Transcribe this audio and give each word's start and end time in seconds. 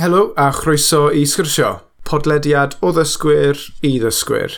Helo 0.00 0.32
a 0.34 0.50
chroeso 0.50 1.10
i 1.12 1.26
sgyrsio, 1.28 1.82
podlediad 2.08 2.72
o 2.80 2.88
ddysgwyr 2.96 3.58
i 3.84 3.90
ddysgwyr. 4.00 4.54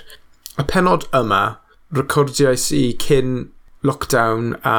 Y 0.54 0.64
penod 0.70 1.08
yma, 1.18 1.56
recordiais 1.98 2.68
i 2.70 2.82
cyn 3.02 3.48
lockdown 3.82 4.52
a 4.62 4.76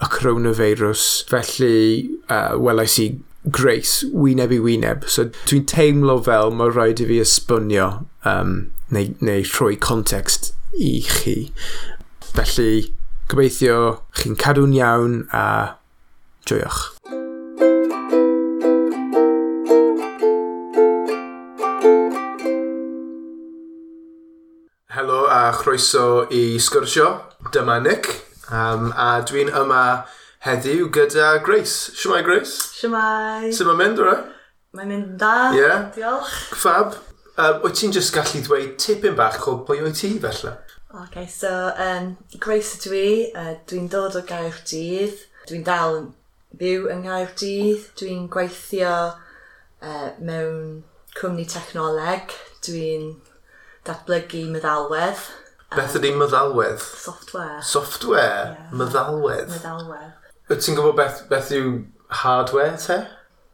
y 0.00 0.08
coronavirus, 0.14 1.04
felly 1.28 2.08
uh, 2.32 2.56
welais 2.56 2.96
i 3.02 3.10
Grace 3.52 4.08
wyneb 4.08 4.56
i 4.56 4.62
wyneb. 4.64 5.04
So 5.04 5.26
dwi'n 5.44 5.68
teimlo 5.68 6.16
fel 6.24 6.56
mae 6.56 6.72
rhaid 6.72 7.04
i 7.04 7.10
fi 7.12 7.20
esbonio 7.20 7.90
um, 8.24 8.70
neu, 8.88 9.12
neu 9.20 9.44
rhoi 9.52 9.76
context 9.76 10.54
i 10.80 10.94
chi. 11.04 11.36
Felly, 12.32 12.86
gobeithio 13.28 13.98
chi'n 14.16 14.40
cadw'n 14.40 14.78
iawn 14.80 15.26
a 15.36 15.48
joiwch. 16.48 16.86
Helo 24.90 25.28
a 25.30 25.52
chroeso 25.52 26.26
i 26.34 26.58
sgwrsio. 26.58 27.20
Dyma 27.52 27.76
Nick, 27.78 28.08
um, 28.50 28.88
a 28.98 29.20
dwi'n 29.22 29.46
yma 29.54 29.82
heddiw 30.42 30.88
gyda 30.90 31.36
Grace. 31.46 31.92
Siwmai 31.94 32.24
Grace? 32.26 32.56
Siwmai. 32.74 33.52
Sut 33.54 33.68
mae'n 33.68 33.78
mynd, 33.78 34.02
o'r 34.02 34.24
Mae'n 34.74 34.90
mynd 34.90 35.12
da. 35.20 35.52
Ie? 35.54 35.60
Yeah. 35.60 35.86
Diolch. 35.94 36.34
Fab. 36.58 36.98
Uh, 37.36 37.60
wyt 37.62 37.78
ti'n 37.78 37.94
just 37.94 38.10
gallu 38.16 38.42
dweud 38.42 38.74
tipyn 38.82 39.14
bach 39.14 39.46
o 39.46 39.60
pwy 39.62 39.78
wyt 39.84 40.02
ti 40.02 40.10
felly? 40.26 40.56
Ok, 41.04 41.22
so 41.30 41.70
um, 41.78 42.16
Grace 42.42 42.82
dwi, 42.82 43.30
uh, 43.30 43.54
dwi'n 43.70 43.86
dod 43.94 44.18
o 44.18 44.26
Gaerdydd, 44.26 45.22
dwi'n 45.46 45.66
dal 45.70 46.00
yn 46.00 46.12
byw 46.58 46.90
yng 46.90 47.06
Nghaerdydd, 47.06 47.86
dwi'n 48.02 48.26
gweithio 48.34 48.94
uh, 49.14 50.08
mewn 50.18 50.80
cwmni 51.14 51.46
technoleg, 51.46 52.34
dwi'n 52.66 53.12
datblygu 53.88 54.46
meddalwedd. 54.54 55.22
Beth 55.70 55.94
ydy 56.00 56.10
meddalwedd? 56.18 56.82
Software. 56.82 57.60
Software? 57.62 58.56
Yeah. 58.56 58.74
Meddalwedd? 58.74 59.52
Meddalwedd. 59.54 60.12
Wyt 60.50 60.64
ti'n 60.66 60.76
gwybod 60.78 60.96
beth, 60.98 61.22
beth 61.30 61.52
yw 61.54 61.72
hardware 62.22 62.74
te? 62.80 62.98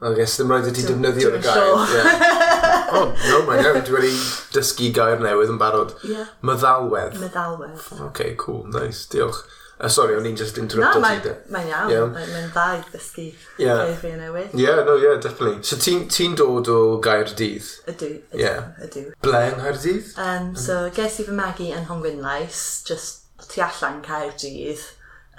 I 0.01 0.13
guess 0.17 0.37
ddim 0.37 0.51
rhaid 0.53 0.67
i 0.69 0.73
ti 0.77 0.85
defnyddio 0.85 1.31
y 1.37 1.43
gair. 1.45 1.61
Sure. 1.61 1.85
Yeah. 1.93 2.89
oh, 2.97 3.07
no, 3.13 3.43
mae'n 3.49 3.63
iawn. 3.65 3.79
Dwi 3.85 3.97
wedi 3.97 4.11
dysgu 4.53 4.91
gair 4.97 5.21
newydd 5.25 5.53
yn 5.55 5.61
barod. 5.61 5.95
Yeah. 6.05 6.33
Meddalwedd. 6.45 7.17
Meddalwedd. 7.21 7.87
OK, 8.09 8.35
cool, 8.41 8.65
nice, 8.73 9.07
diolch. 9.13 9.45
Uh, 9.79 9.89
sorry, 9.93 10.15
o'n 10.17 10.25
i'n 10.25 10.37
just 10.41 10.57
interrupted 10.57 11.03
no, 11.03 11.09
ti. 11.21 11.33
Mae'n 11.53 11.67
iawn, 11.69 11.91
yeah. 11.93 12.07
mae'n 12.09 12.47
dda 12.55 12.63
i 12.79 12.81
ddysgu 12.87 13.27
yeah. 13.61 13.83
geiriau 13.85 14.21
newydd. 14.23 14.55
Yeah, 14.57 14.81
no, 14.87 14.95
yeah, 14.97 15.19
definitely. 15.21 15.61
So 15.69 15.77
ti'n 15.77 16.07
ti 16.09 16.31
dod 16.41 16.71
o 16.73 16.79
Gaerdydd? 17.05 17.69
Ydw, 17.93 18.09
ydw, 18.15 18.41
yeah. 18.41 18.71
ydw. 18.87 19.05
Ble 19.27 19.43
yng 19.51 19.59
Nghaerdydd? 19.61 20.11
Um, 20.25 20.49
so, 20.57 20.79
ges 20.97 21.21
i 21.21 21.29
fy 21.29 21.37
magu 21.37 21.69
yn 21.77 21.85
Hongwynlais, 21.91 22.65
just 22.89 23.29
tu 23.51 23.61
allan 23.67 24.01
Caerdydd 24.07 24.81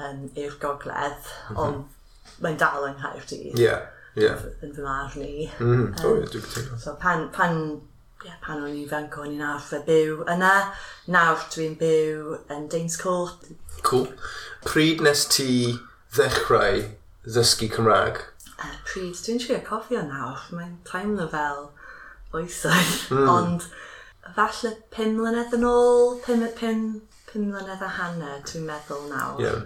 um, 0.06 0.28
i'r 0.38 0.54
gogledd, 0.62 1.34
mm 1.50 1.58
-hmm. 1.58 1.62
ond 1.66 2.40
mae'n 2.46 2.62
dal 2.62 2.86
yng 2.92 3.02
Nghaerdydd. 3.02 3.58
Yeah, 3.58 3.90
yeah. 4.14 4.46
Yn 4.62 4.78
fy 4.78 4.86
marn 4.86 5.26
i. 5.26 5.50
Mm, 5.58 5.74
um, 5.74 5.94
o, 5.98 6.16
ie, 6.22 6.30
dwi'n 6.30 6.46
cytuno. 6.46 6.78
So, 6.86 6.94
pan, 7.02 7.32
pan 7.34 7.64
yeah, 8.26 8.38
pan 8.42 8.62
o'n 8.62 8.74
i'n 8.74 8.90
fanc 8.90 9.18
o'n 9.18 9.34
i'n 9.34 9.46
arfer 9.46 9.82
byw 9.88 10.22
yna. 10.30 10.54
Nawr 11.14 11.50
dwi'n 11.54 11.78
byw 11.80 12.38
yn 12.54 12.70
Dane's 12.72 13.02
Court, 13.02 13.50
Cool. 13.88 14.08
Pryd 14.68 15.04
nes 15.06 15.24
ti 15.32 15.78
ddechrau 16.16 16.82
ddysgu 17.24 17.70
Cymraeg? 17.72 18.20
Uh, 18.58 18.74
pryd, 18.90 19.16
dwi'n 19.24 19.40
siŵr 19.40 19.62
cofio 19.68 20.02
nawr, 20.04 20.42
mae'n 20.52 20.74
teimlo 20.90 21.28
fel 21.32 21.70
oesoedd, 22.36 22.96
mm. 23.14 23.30
ond 23.32 23.68
falle 24.36 24.74
pum 24.92 25.16
mlynedd 25.16 25.56
yn 25.56 25.64
ôl, 25.70 26.18
pum, 26.26 26.44
pum, 26.60 26.84
pum 27.30 27.48
mlynedd 27.52 27.86
a 27.86 27.92
hanner, 28.00 28.42
dwi'n 28.50 28.68
meddwl 28.68 29.08
nawr. 29.12 29.40
Yeah. 29.44 29.62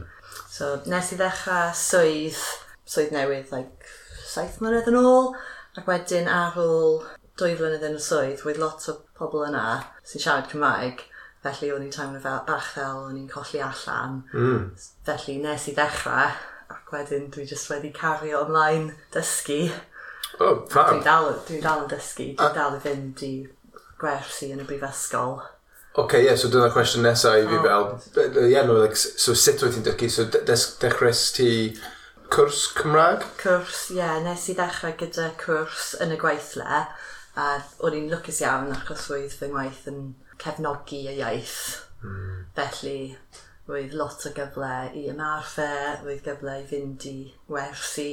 So 0.51 0.75
nes 0.91 1.12
i 1.16 1.18
ddechrau 1.19 1.74
swydd, 1.78 2.38
swydd 2.85 3.16
newydd, 3.16 3.50
like, 3.56 3.90
saith 4.28 4.62
mlynedd 4.62 4.91
yn 4.91 5.00
ôl, 5.01 5.31
ac 5.79 5.90
wedyn 5.90 6.29
ar 6.29 6.59
ôl 6.62 7.01
dwy 7.40 7.56
flynedd 7.57 7.88
yn 7.90 7.97
y 7.97 8.03
swydd, 8.03 8.45
wedi 8.45 8.62
lot 8.62 8.85
o 8.91 9.00
pobl 9.18 9.47
yna 9.47 9.66
sy'n 10.06 10.24
siarad 10.28 10.51
Cymraeg, 10.51 11.07
Felly 11.41 11.72
o'n 11.74 11.85
i'n 11.88 11.94
teimlo 11.94 12.19
fel, 12.22 12.41
bach 12.46 12.74
fel 12.75 13.06
o'n 13.07 13.18
i'n 13.18 13.29
colli 13.29 13.62
allan. 13.66 14.19
Mm. 14.34 14.66
Felly 15.07 15.40
nes 15.41 15.69
i 15.72 15.75
ddechrau 15.78 16.35
ac 16.72 16.91
wedyn 16.94 17.31
dwi 17.34 17.47
jyst 17.50 17.72
wedi 17.72 17.90
cario 17.96 18.44
ymlaen 18.46 18.91
dysgu. 19.16 19.63
Oh, 20.40 20.62
fam. 20.69 21.00
Dwi 21.00 21.07
dal, 21.07 21.31
dwi 21.47 21.63
dal 21.63 21.85
yn 21.85 21.90
dysgu, 21.91 22.28
dwi'n 22.35 22.46
ah. 22.46 22.53
dal 22.56 22.78
i 22.78 22.84
fynd 22.84 23.25
i 23.25 23.31
gwersi 24.01 24.51
yn 24.53 24.62
y 24.62 24.68
brifysgol. 24.69 25.41
Oce, 25.91 26.06
okay, 26.06 26.22
ie, 26.22 26.30
yeah, 26.30 26.38
so 26.40 26.47
dyna'r 26.53 26.72
cwestiwn 26.72 27.03
nesaf 27.03 27.41
i 27.41 27.47
fi 27.50 27.57
oh. 27.57 27.66
fel, 27.66 28.38
ie, 28.46 28.53
yeah, 28.53 28.68
no, 28.68 28.78
like, 28.80 28.96
so 28.96 29.34
sut 29.35 29.66
oedd 29.66 29.75
ti'n 29.75 29.90
dysgu, 29.90 30.12
so 30.13 30.30
de 30.31 30.44
dechrau 30.46 31.18
ti 31.35 31.50
cwrs 32.31 32.68
Cymraeg? 32.78 33.25
Cwrs, 33.41 33.88
ie, 33.91 34.00
yeah, 34.00 34.22
nes 34.24 34.46
i 34.53 34.56
ddechrau 34.56 34.94
gyda 35.01 35.31
cwrs 35.41 35.96
yn 36.06 36.16
y 36.16 36.22
gweithle, 36.22 36.84
a 37.41 37.50
o'n 37.84 37.97
i'n 37.97 38.12
lwcus 38.13 38.40
iawn 38.46 38.72
achos 38.75 39.09
oedd 39.12 39.35
fy 39.35 39.51
ngwaith 39.51 39.90
yn 39.91 40.03
cefnogi 40.41 41.06
y 41.12 41.18
iaith. 41.19 41.62
Mm. 42.02 42.46
Felly, 42.57 42.97
roedd 43.69 43.94
lot 43.97 44.25
o 44.25 44.34
gyfle 44.35 44.72
i 44.97 45.06
ymarfer, 45.12 46.02
roedd 46.06 46.25
gyfle 46.25 46.57
i 46.62 46.66
fynd 46.69 47.06
i 47.09 47.18
werthu, 47.52 48.09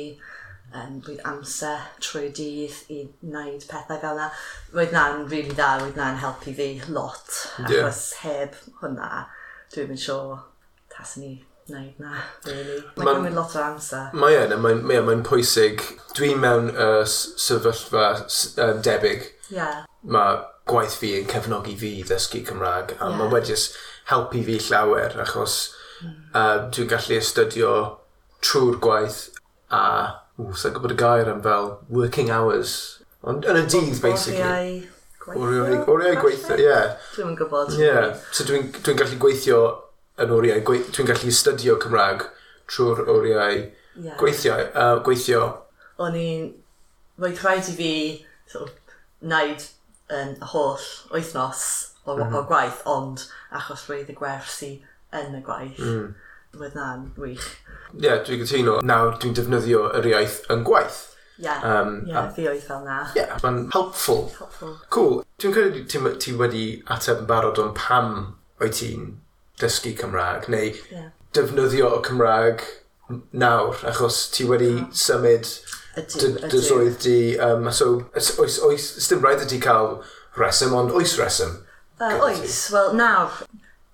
um, 0.75 1.01
roedd 1.07 1.25
amser 1.29 1.89
trwy 2.05 2.29
dydd 2.37 2.79
i 2.95 3.01
wneud 3.25 3.67
pethau 3.71 4.01
fel 4.03 4.21
yna. 4.21 4.31
Roedd 4.77 4.95
na'n 4.95 5.25
rili 5.25 5.43
really 5.49 5.57
dda, 5.57 5.73
roedd 5.83 6.01
na'n 6.01 6.21
helpu 6.23 6.55
fi 6.59 6.71
lot, 6.93 7.29
yeah. 7.65 7.89
achos 7.89 8.05
heb 8.23 8.59
hwnna, 8.83 9.27
dwi'n 9.75 9.93
mynd 9.93 10.05
siŵr 10.05 10.43
tasyn 10.93 11.25
ni 11.25 11.35
wneud 11.69 11.99
na, 12.01 12.23
really. 12.47 12.79
Mae'n 12.97 13.23
gymryd 13.23 13.37
lot 13.37 13.57
o 13.57 13.65
amser. 13.65 14.13
Mae 14.17 14.37
e, 14.37 14.45
yn, 14.47 14.61
mae'n 14.65 14.85
mae, 14.85 15.01
e, 15.01 15.07
mae 15.09 15.25
pwysig. 15.27 15.85
Dwi'n 16.17 16.41
mewn 16.45 16.71
uh, 16.73 17.03
sefyllfa 17.09 18.07
uh, 18.21 18.71
debyg. 18.85 19.27
Yeah. 19.53 19.85
Mae 20.09 20.41
gwaith 20.71 20.97
fi 21.01 21.15
yn 21.21 21.29
cefnogi 21.31 21.77
fi 21.81 21.93
ddysgu 22.07 22.45
Cymraeg 22.49 22.95
a 22.97 23.01
yeah. 23.01 23.17
mae 23.19 23.33
wedi 23.33 23.57
helpu 24.11 24.45
fi 24.47 24.59
llawer 24.69 25.17
achos 25.25 25.57
uh, 26.05 26.69
dwi'n 26.75 26.91
gallu 26.93 27.19
astudio 27.19 27.73
trwy'r 28.45 28.79
gwaith 28.85 29.21
a 29.75 29.83
ww, 30.39 30.55
sa'n 30.55 30.77
gwybod 30.77 30.95
y 30.95 30.99
gair 31.01 31.33
am 31.33 31.43
fel 31.45 31.73
working 31.93 32.31
hours 32.35 32.77
ond 33.27 33.49
yn 33.49 33.59
y 33.59 33.65
dydd 33.67 34.01
basically 34.05 34.87
oriau 35.29 35.67
gweithio 35.67 35.93
oriau 35.93 36.21
gweithio, 36.23 36.57
ie 36.57 36.65
yeah. 36.65 36.93
dwi'n 37.17 37.37
gwybod 37.37 37.75
ie, 37.77 37.83
yeah. 37.85 38.13
so 38.33 38.47
dwi'n 38.49 38.71
dwi 38.79 38.95
gallu 39.01 39.19
gweithio 39.25 39.63
yn 40.23 40.35
oriau 40.35 40.63
dwi'n 40.65 41.11
gallu 41.11 41.33
astudio 41.35 41.77
Cymraeg 41.83 42.25
trwy'r 42.71 43.03
oriau 43.13 43.59
yeah. 43.59 44.15
gweithio, 44.21 44.61
uh, 44.73 44.95
gweithio 45.05 45.43
o'n 45.99 46.17
i'n 46.17 46.47
roedd 47.19 47.43
rhaid 47.43 47.69
i 47.73 47.75
fi 47.81 47.93
so, 48.49 48.69
naid 49.21 49.67
yn 50.15 50.37
y 50.39 50.49
holl 50.53 50.87
wythnos 51.13 51.65
o, 52.05 52.15
mm. 52.15 52.23
-hmm. 52.23 52.35
o 52.35 52.41
mhm. 52.41 52.49
gwaith, 52.49 52.81
ond 52.89 53.27
achos 53.51 53.85
roedd 53.89 54.09
y 54.13 54.17
gwersi 54.17 54.73
yn 55.19 55.37
y 55.37 55.43
gwaith, 55.45 55.83
mm. 55.83 56.09
roedd 56.61 56.79
na'n 56.79 57.05
wych. 57.21 57.47
Ie, 57.93 58.07
yeah, 58.07 58.25
dwi'n 58.25 58.43
gytuno. 58.43 58.81
Nawr 58.85 59.19
dwi'n 59.21 59.37
defnyddio 59.37 59.87
yr 59.99 60.11
iaith 60.13 60.41
yn 60.53 60.65
gwaith. 60.69 61.05
Ie, 61.39 61.45
yeah. 61.47 61.63
um, 61.63 62.01
yeah, 62.09 62.25
a... 62.25 62.33
fi 62.35 62.49
oedd 62.51 62.65
fel 62.65 62.83
na. 62.87 63.03
Ie, 63.13 63.23
yeah, 63.23 63.37
mae'n 63.45 63.63
helpful. 63.75 64.27
helpful. 64.39 64.75
Cool. 64.95 65.23
Dwi'n 65.39 65.55
credu 65.55 65.85
ti, 65.87 66.03
ti 66.25 66.35
wedi 66.37 66.67
ateb 66.91 67.23
yn 67.23 67.31
barod 67.31 67.61
o'n 67.63 67.75
pam 67.79 68.15
oed 68.61 68.75
ti'n 68.81 69.15
dysgu 69.61 69.95
Cymraeg, 69.99 70.49
neu 70.53 70.73
yeah. 70.91 71.11
defnyddio 71.37 71.93
y 71.99 72.03
Cymraeg 72.07 72.65
nawr, 73.33 73.79
achos 73.89 74.29
ti 74.35 74.45
wedi 74.49 74.73
yeah. 74.75 74.89
symud 74.93 75.49
dy 75.99 76.61
swydd 76.63 76.99
di, 77.05 77.19
um, 77.43 77.71
so 77.73 77.95
oes, 78.15 78.35
oes, 78.39 78.59
oes, 78.67 79.09
dim 79.11 79.25
rhaid 79.25 79.47
ydi 79.47 79.61
cael 79.63 79.99
resym, 80.39 80.77
ond 80.79 80.95
oes 80.95 81.17
resym? 81.21 81.57
Uh, 81.99 82.15
oes, 82.29 82.61
wel 82.75 82.95
nawr, 82.99 83.41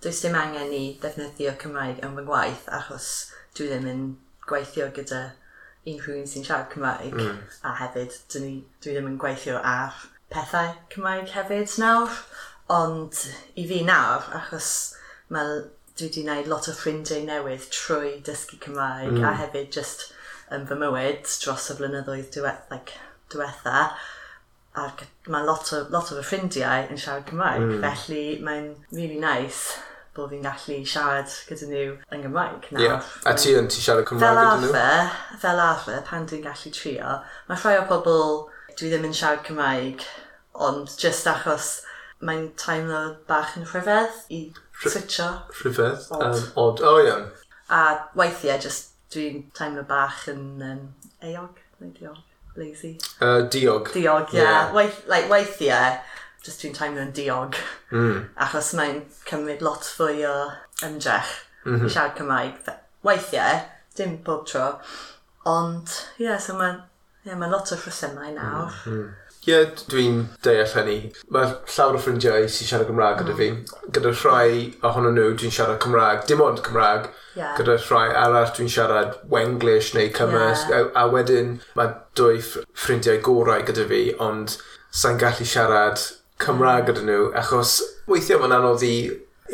does 0.04 0.20
dim 0.20 0.36
angen 0.36 0.72
i 0.76 0.82
defnyddio 1.00 1.54
Cymraeg 1.60 2.02
yn 2.04 2.16
fy 2.18 2.26
ngwaith 2.26 2.66
achos 2.78 3.08
dwi 3.56 3.70
ddim 3.70 3.86
yn 3.88 4.02
gweithio 4.48 4.90
gyda 4.96 5.22
unrhyw 5.88 6.18
un 6.20 6.28
sy'n 6.28 6.44
siarad 6.44 6.68
Cymraeg 6.72 7.14
mm. 7.16 7.38
a 7.64 7.72
hefyd 7.80 8.18
dwi, 8.34 8.50
dwi 8.84 8.96
ddim 8.96 9.08
yn 9.12 9.20
gweithio 9.20 9.56
ar 9.70 9.96
pethau 10.32 10.74
Cymraeg 10.92 11.32
hefyd 11.32 11.78
nawr 11.80 12.18
ond 12.74 13.22
i 13.60 13.64
fi 13.70 13.80
nawr 13.88 14.28
achos 14.40 14.68
mae 15.32 15.62
dwi 15.94 16.08
wedi 16.08 16.24
gwneud 16.24 16.48
lot 16.52 16.68
o 16.68 16.76
ffrindiau 16.76 17.24
newydd 17.28 17.68
trwy 17.72 18.14
dysgu 18.28 18.60
Cymraeg 18.64 19.14
mm. 19.14 19.24
a 19.24 19.34
hefyd 19.40 19.72
just 19.78 20.10
yn 20.52 20.68
fy 20.68 20.76
mywyd 20.80 21.24
dros 21.44 21.70
y 21.72 21.78
flynyddoedd 21.78 22.30
diwetha. 22.34 22.68
Like, 22.74 23.00
diwetha 23.32 23.88
ac 24.74 25.04
mae 25.30 25.46
lot 25.46 25.70
o, 25.72 25.84
lot 25.94 26.10
o 26.10 26.18
fy 26.18 26.22
ffrindiau 26.26 26.88
yn 26.90 26.98
siarad 26.98 27.28
Cymraeg, 27.28 27.62
mm. 27.62 27.82
felly 27.84 28.22
mae'n 28.42 28.72
really 28.90 29.20
nice 29.22 29.78
bod 30.14 30.30
fi'n 30.30 30.42
gallu 30.46 30.80
siarad 30.86 31.30
gyda 31.48 31.68
nhw 31.70 31.84
yn 32.14 32.24
Gymraeg 32.26 32.68
nawr. 32.74 32.82
Yeah. 32.82 33.12
A 33.26 33.34
ti 33.38 33.54
yn 33.58 33.70
ti 33.70 33.82
siarad 33.82 34.06
Cymraeg 34.08 34.26
fel 34.26 34.40
gyda 34.40 34.50
arfer, 34.56 35.06
nhw? 35.06 35.38
Fel 35.44 35.62
arfer, 35.62 36.02
pan 36.08 36.26
dwi'n 36.30 36.44
gallu 36.46 36.74
trio, 36.74 37.16
mae 37.48 37.62
rhai 37.62 37.78
o 37.80 37.86
pobl 37.90 38.36
dwi 38.74 38.90
ddim 38.90 39.08
yn 39.10 39.16
siarad 39.16 39.44
Cymraeg, 39.46 40.06
ond 40.68 40.90
just 40.98 41.30
achos 41.30 41.70
mae'n 42.24 42.48
teimlo 42.58 43.04
bach 43.30 43.54
yn 43.58 43.66
rhyfedd 43.68 44.20
i 44.34 44.40
switcho. 44.82 45.30
Rhyfedd? 45.60 46.10
Odd. 46.14 46.26
Um, 46.26 46.44
odd, 46.64 46.82
o 46.82 46.96
oh, 46.96 47.02
iawn. 47.02 47.28
Yeah. 47.30 47.40
A 47.74 47.82
weithiau, 48.18 48.58
just 48.62 48.93
dwi'n 49.14 49.44
teimlo 49.56 49.84
bach 49.88 50.26
yn 50.32 50.44
um, 50.64 50.84
eog, 51.22 51.60
neu 51.80 51.92
diog, 51.96 52.20
lazy. 52.58 52.94
Uh, 53.20 53.42
diog. 53.50 53.92
Diog, 53.94 54.34
ie. 54.34 54.40
Yeah. 54.40 54.50
yeah. 54.50 54.74
Weith, 54.74 55.02
like, 55.10 55.30
weithiau, 55.32 55.98
just 56.44 56.62
dwi'n 56.62 56.76
teimlo'n 56.76 57.12
diog. 57.16 57.58
Mm. 57.92 58.24
Achos 58.46 58.72
mae'n 58.78 59.02
cymryd 59.28 59.64
lot 59.64 59.86
fwy 59.96 60.24
o 60.28 60.34
ymdrech 60.84 61.32
mm 61.64 61.72
-hmm. 61.72 61.76
i 61.76 61.82
mhm. 61.82 61.92
siarad 61.96 62.16
Cymraeg. 62.18 62.72
Weithiau, 63.04 63.60
dim 63.96 64.18
bob 64.24 64.46
tro. 64.46 64.66
Ond, 65.44 65.88
ie, 66.18 66.26
yeah, 66.26 66.40
so 66.40 66.54
mae'n 66.54 66.82
yeah, 67.24 67.38
ma 67.38 67.46
lot 67.46 67.72
o 67.72 67.76
rhesymau 67.76 68.32
nawr. 68.34 68.72
Mm, 68.86 68.92
mm. 68.92 68.94
Ie, 68.94 68.94
mm 68.94 69.08
-hmm. 69.08 69.46
yeah, 69.46 69.84
dwi'n 69.88 70.22
deall 70.42 70.72
hynny. 70.76 71.12
Mae 71.28 71.50
llawer 71.76 71.98
o 71.98 72.00
ffrindiau 72.00 72.48
sy'n 72.48 72.70
siarad 72.70 72.88
Cymraeg 72.92 73.20
gyda 73.22 73.34
mm. 73.34 73.38
fi. 73.40 73.90
Gyda 73.96 74.14
rhai 74.14 74.74
ohonyn 74.82 75.18
nhw, 75.18 75.34
dwi'n 75.40 75.52
siarad 75.58 75.82
Cymraeg, 75.84 76.26
dim 76.28 76.44
ond 76.44 76.64
Cymraeg, 76.64 77.10
Yeah. 77.34 77.56
Gyda 77.58 77.76
rhai 77.82 78.08
arall 78.14 78.52
dwi'n 78.54 78.70
siarad 78.70 79.18
Wenglish 79.30 79.92
neu 79.96 80.10
Cymysg, 80.14 80.70
yeah. 80.70 80.90
a, 80.94 81.04
a 81.04 81.10
wedyn 81.10 81.56
mae 81.78 81.90
dwy 82.18 82.38
ffrindiau 82.44 83.18
gorau 83.26 83.64
gyda 83.66 83.88
fi, 83.90 84.04
ond 84.22 84.56
sa'n 84.94 85.18
gallu 85.18 85.46
siarad 85.48 85.98
Cymraeg 86.42 86.88
gyda 86.90 87.04
nhw, 87.06 87.28
achos 87.38 87.80
weithiau 88.10 88.42
mae'n 88.42 88.58
anodd 88.60 88.86
i 88.86 88.96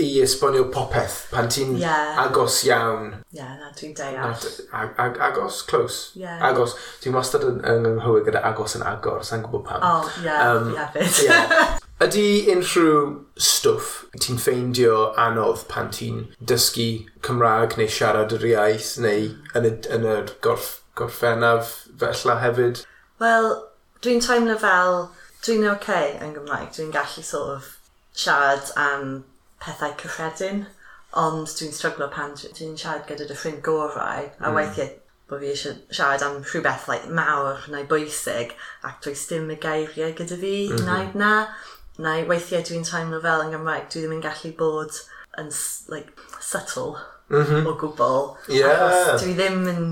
i 0.01 0.21
esbonio 0.23 0.69
popeth 0.71 1.17
pan 1.33 1.49
ti'n 1.51 1.75
yeah. 1.81 2.21
agos 2.23 2.61
iawn. 2.69 3.11
Ie, 3.33 3.41
yeah, 3.41 3.57
na, 3.59 3.73
dwi'n 3.77 3.97
deall. 3.99 4.47
Ag, 4.73 4.95
ag, 5.03 5.19
agos, 5.31 5.65
close. 5.67 6.15
Yeah. 6.15 6.39
Agos. 6.47 6.77
Dwi'n 7.03 7.17
wastad 7.19 7.45
yn, 7.49 7.59
yng 7.67 7.85
Nghymru 7.85 8.21
gyda 8.29 8.45
agos 8.53 8.79
yn 8.79 8.87
agor, 8.87 9.25
sa'n 9.27 9.43
gwybod 9.45 9.67
pam. 9.67 9.83
O, 9.83 10.01
oh, 10.01 10.11
ie, 10.21 10.29
yeah, 10.29 10.51
um, 10.55 10.75
hefyd. 10.79 11.23
yeah. 11.27 11.79
Ydy 12.01 12.49
unrhyw 12.49 13.01
stwff 13.37 13.89
ti'n 14.25 14.39
ffeindio 14.41 15.01
anodd 15.21 15.67
pan 15.69 15.91
ti'n 15.93 16.23
dysgu 16.49 16.87
Cymraeg 17.27 17.75
neu 17.77 17.91
siarad 17.93 18.33
yr 18.33 18.47
iaith 18.51 18.95
neu 19.05 19.27
yn 19.59 19.67
y, 19.69 19.73
yn 19.93 20.07
y 20.09 20.15
gorff, 20.47 20.71
gorffennaf 20.97 21.75
felly 22.01 22.37
hefyd? 22.41 22.81
Wel, 23.21 23.51
dwi'n 24.01 24.25
teimlo 24.25 24.57
fel 24.63 24.97
dwi'n 25.45 25.67
oce 25.69 25.75
okay 25.75 26.15
yn 26.25 26.33
Gymraeg. 26.39 26.71
Dwi'n 26.79 26.95
gallu 26.95 27.25
sort 27.27 27.53
of 27.59 27.69
siarad 28.17 28.73
am 28.81 29.27
pethau 29.61 29.93
cyffredin, 30.01 30.63
ond 31.21 31.53
dwi'n 31.59 31.77
stryglo 31.77 32.09
pan 32.15 32.33
dwi'n 32.41 32.79
siarad 32.81 33.05
gyda 33.11 33.27
dy 33.29 33.37
ffrind 33.37 33.61
gorau, 33.67 34.25
a 34.25 34.47
mm. 34.47 34.57
weithiau 34.57 34.95
bod 35.29 35.45
fi 35.45 35.53
eisiau 35.53 35.77
siarad 35.99 36.25
am 36.25 36.41
rhywbeth 36.47 36.89
like, 36.89 37.13
mawr 37.21 37.61
neu 37.69 37.85
bwysig 37.93 38.57
ac 38.89 39.05
does 39.05 39.27
dim 39.29 39.53
y 39.53 39.59
geiriau 39.67 40.17
gyda 40.17 40.41
fi 40.41 40.55
mm 40.71 40.81
-hmm. 40.81 41.21
na 41.25 41.35
neu 41.99 42.27
weithiau 42.29 42.63
dwi'n 42.67 42.85
teimlo 42.87 43.21
fel 43.23 43.45
yn 43.45 43.55
Gymraeg, 43.55 43.89
dwi 43.91 44.05
ddim 44.05 44.17
yn 44.19 44.23
gallu 44.25 44.53
bod 44.59 45.01
yn 45.41 45.51
like, 45.93 46.13
subtle 46.41 46.99
mm 47.31 47.45
-hmm. 47.45 47.67
o 47.67 47.75
gwbl. 47.81 48.37
Yeah. 48.49 49.17
Dwi 49.21 49.35
ddim 49.35 49.67
yn, 49.71 49.83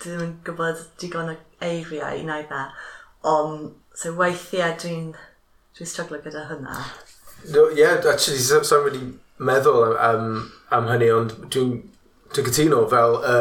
dwi 0.00 0.10
ddim 0.10 0.24
yn 0.26 0.34
gwybod 0.46 0.84
digon 1.02 1.32
o 1.34 1.36
eiriau 1.60 2.18
i 2.18 2.24
wneud 2.24 2.50
na. 2.52 2.66
Ond, 3.30 3.70
so 3.94 4.14
weithiau 4.18 4.76
dwi'n 4.82 5.12
dwi 5.76 5.86
stryglo 5.86 6.20
gyda 6.24 6.46
hynna. 6.50 6.84
No, 7.50 7.68
yeah, 7.68 7.96
actually, 8.12 8.38
so, 8.38 8.62
so 8.62 8.82
really 8.84 9.14
meddwl 9.38 9.96
am, 9.96 10.50
am 10.70 10.88
hynny, 10.92 11.10
ond 11.14 11.36
dwi'n 11.48 11.78
dwi 12.34 12.44
cytuno 12.50 12.84
fel 12.90 13.16
y 13.20 13.38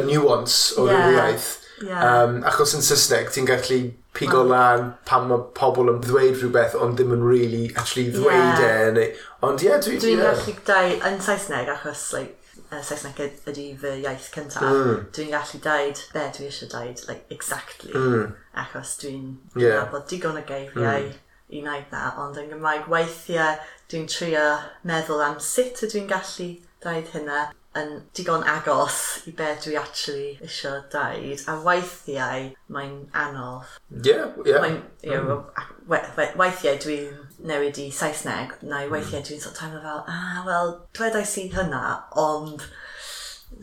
uh, 0.00 0.06
nuance 0.06 0.78
o'r 0.80 0.90
yeah. 0.90 1.10
iaith 1.18 1.50
Yeah. 1.82 2.02
Um, 2.06 2.42
achos 2.46 2.74
yn 2.76 2.84
Saesneg, 2.84 3.30
ti'n 3.34 3.48
gallu 3.48 3.78
pigo 4.14 4.42
well. 4.42 4.52
lan 4.52 4.92
pan 5.08 5.26
mae 5.30 5.46
pobl 5.56 5.90
yn 5.92 6.02
ddweud 6.04 6.36
rhywbeth 6.38 6.76
ond 6.78 6.98
ddim 6.98 7.14
yn 7.16 7.24
really 7.26 7.64
actually 7.74 8.10
ddweud 8.12 8.60
yeah. 8.60 8.86
e. 8.88 8.92
Neu, 8.98 9.08
ond 9.48 9.64
ie, 9.64 9.70
yeah, 9.70 9.80
dwi'n... 9.82 9.98
Dwi'n 10.04 10.20
yeah. 10.20 10.30
gallu 10.30 10.54
dweud 10.68 11.06
yn 11.10 11.18
Saesneg 11.26 11.72
achos 11.72 12.04
like, 12.16 12.36
uh, 12.68 12.82
Saesneg 12.84 13.22
ydy 13.24 13.66
fy 13.80 13.96
iaith 14.04 14.28
cyntaf, 14.34 14.68
mm. 14.68 15.02
dwi'n 15.16 15.32
gallu 15.34 15.62
dweud 15.66 16.04
be 16.14 16.26
dwi 16.36 16.48
eisiau 16.50 16.72
dweud, 16.74 17.04
like, 17.08 17.26
exactly. 17.34 17.94
Mm. 17.96 18.36
Achos 18.64 18.96
dwi'n 19.02 19.26
yeah. 19.58 19.88
bod 19.92 20.06
digon 20.12 20.38
o 20.38 20.44
geiriau 20.48 21.08
mm. 21.08 21.16
i 21.52 21.64
wneud 21.64 21.88
na, 21.94 22.12
ond 22.22 22.38
yn 22.40 22.52
Gymraeg 22.52 22.86
weithiau 22.92 23.58
dwi'n 23.92 24.06
trio 24.12 24.46
meddwl 24.88 25.24
am 25.24 25.40
sut 25.42 25.82
ydw 25.88 26.02
i'n 26.02 26.12
gallu 26.12 26.52
dweud 26.84 27.10
hynna 27.16 27.48
yn 27.78 27.92
digon 28.16 28.42
agos 28.44 28.96
i 29.28 29.32
be 29.36 29.48
dwi 29.64 29.76
actually 29.80 30.32
eisiau 30.44 30.82
dweud, 30.92 31.44
a 31.48 31.54
weithiau 31.64 32.50
mae'n 32.72 32.96
anodd. 33.16 33.70
Ie, 33.94 34.10
yeah. 34.10 34.26
Yeah. 34.44 34.64
Mae'n, 34.64 34.80
you 35.02 35.16
know, 35.16 35.38
mm. 35.38 35.70
we, 35.88 36.00
we, 36.18 36.26
weithiau 36.42 36.80
dwi'n 36.82 37.14
newid 37.48 37.80
i 37.80 37.88
Saesneg, 37.96 38.58
neu 38.60 38.88
mm. 38.88 38.92
weithiau 38.92 39.22
mm. 39.22 39.28
dwi'n 39.30 39.40
sort 39.44 39.56
time 39.56 39.78
of 39.78 39.86
fel, 39.86 40.04
ah, 40.06 40.42
wel, 40.48 40.74
dwedais 40.98 41.32
i 41.40 41.46
hynna, 41.54 41.84
ond 42.20 42.66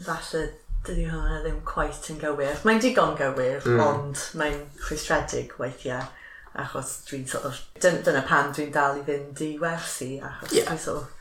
falle 0.06 0.48
dydy 0.88 1.06
hwnna 1.12 1.44
ddim 1.44 1.62
quite 1.68 2.10
yn 2.14 2.22
gywir. 2.24 2.58
Mae'n 2.66 2.82
digon 2.82 3.14
gywir, 3.20 3.62
mm. 3.62 3.84
ond 3.86 4.26
mae'n 4.42 4.64
chwistredig 4.88 5.54
weithiau 5.62 6.02
achos 6.60 6.98
dwi'n 7.06 7.30
sort 7.30 7.46
of, 7.46 7.62
dyna 7.78 8.26
pan 8.26 8.50
dwi'n 8.58 8.74
dal 8.74 8.98
i 8.98 9.06
fynd 9.06 9.46
i 9.46 9.54
wersi 9.62 10.16
achos 10.18 10.58
yeah. 10.58 10.66
dwi'n 10.66 10.82
sort 10.82 11.04
of 11.04 11.16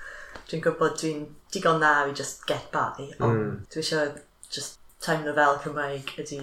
Dwi'n 0.48 0.64
gwybod 0.64 0.96
dwi'n 1.00 1.24
digon 1.52 1.80
na 1.82 1.92
i 2.08 2.12
just 2.16 2.46
get 2.48 2.70
by, 2.72 3.08
ond 3.20 3.38
mm. 3.38 3.54
dwi 3.72 3.82
eisiau 3.82 4.14
just 4.50 4.78
teimlo 5.04 5.34
fel 5.36 5.58
Cymraeg 5.64 6.12
ydy 6.22 6.38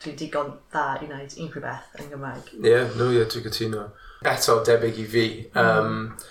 dwi'n 0.00 0.18
digon 0.20 0.52
dda 0.72 0.84
i 1.00 1.08
wneud 1.08 1.34
unrhyw 1.44 1.64
beth 1.64 1.98
yn 2.00 2.12
Gymraeg. 2.12 2.52
Ie, 2.56 2.62
yeah, 2.64 2.94
no, 2.96 3.10
ie, 3.10 3.18
yeah, 3.18 3.26
dwi'n 3.32 3.48
cytuno. 3.48 3.88
Eto, 4.30 4.60
debyg 4.64 5.00
i 5.02 5.06
fi. 5.14 5.24
Um, 5.58 5.90
mm. 5.90 6.28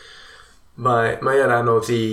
Mae, 0.85 1.17
mae 1.25 1.43
yn 1.43 1.53
anodd 1.53 1.91
i, 1.93 2.05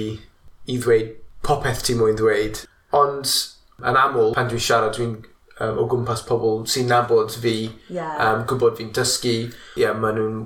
i 0.67 0.77
ddweud 0.83 1.15
popeth 1.47 1.85
ti 1.87 1.95
mwyn 1.97 2.19
ddweud, 2.19 2.65
ond 2.99 3.31
yn 3.79 4.01
aml, 4.01 4.35
pan 4.37 4.51
dwi'n 4.51 4.65
siarad, 4.67 4.97
dwi'n 4.99 5.17
um, 5.61 5.79
o 5.83 5.87
gwmpas 5.91 6.25
pobl 6.29 6.65
sy'n 6.71 6.91
nabod 6.91 7.33
fi, 7.43 7.55
yeah. 7.93 8.17
um, 8.25 8.45
gwybod 8.49 8.77
fi'n 8.81 8.93
dysgu. 8.97 9.37
Ie, 9.47 9.85
yeah, 9.85 9.95
maen 9.97 10.19
nhw'n 10.21 10.43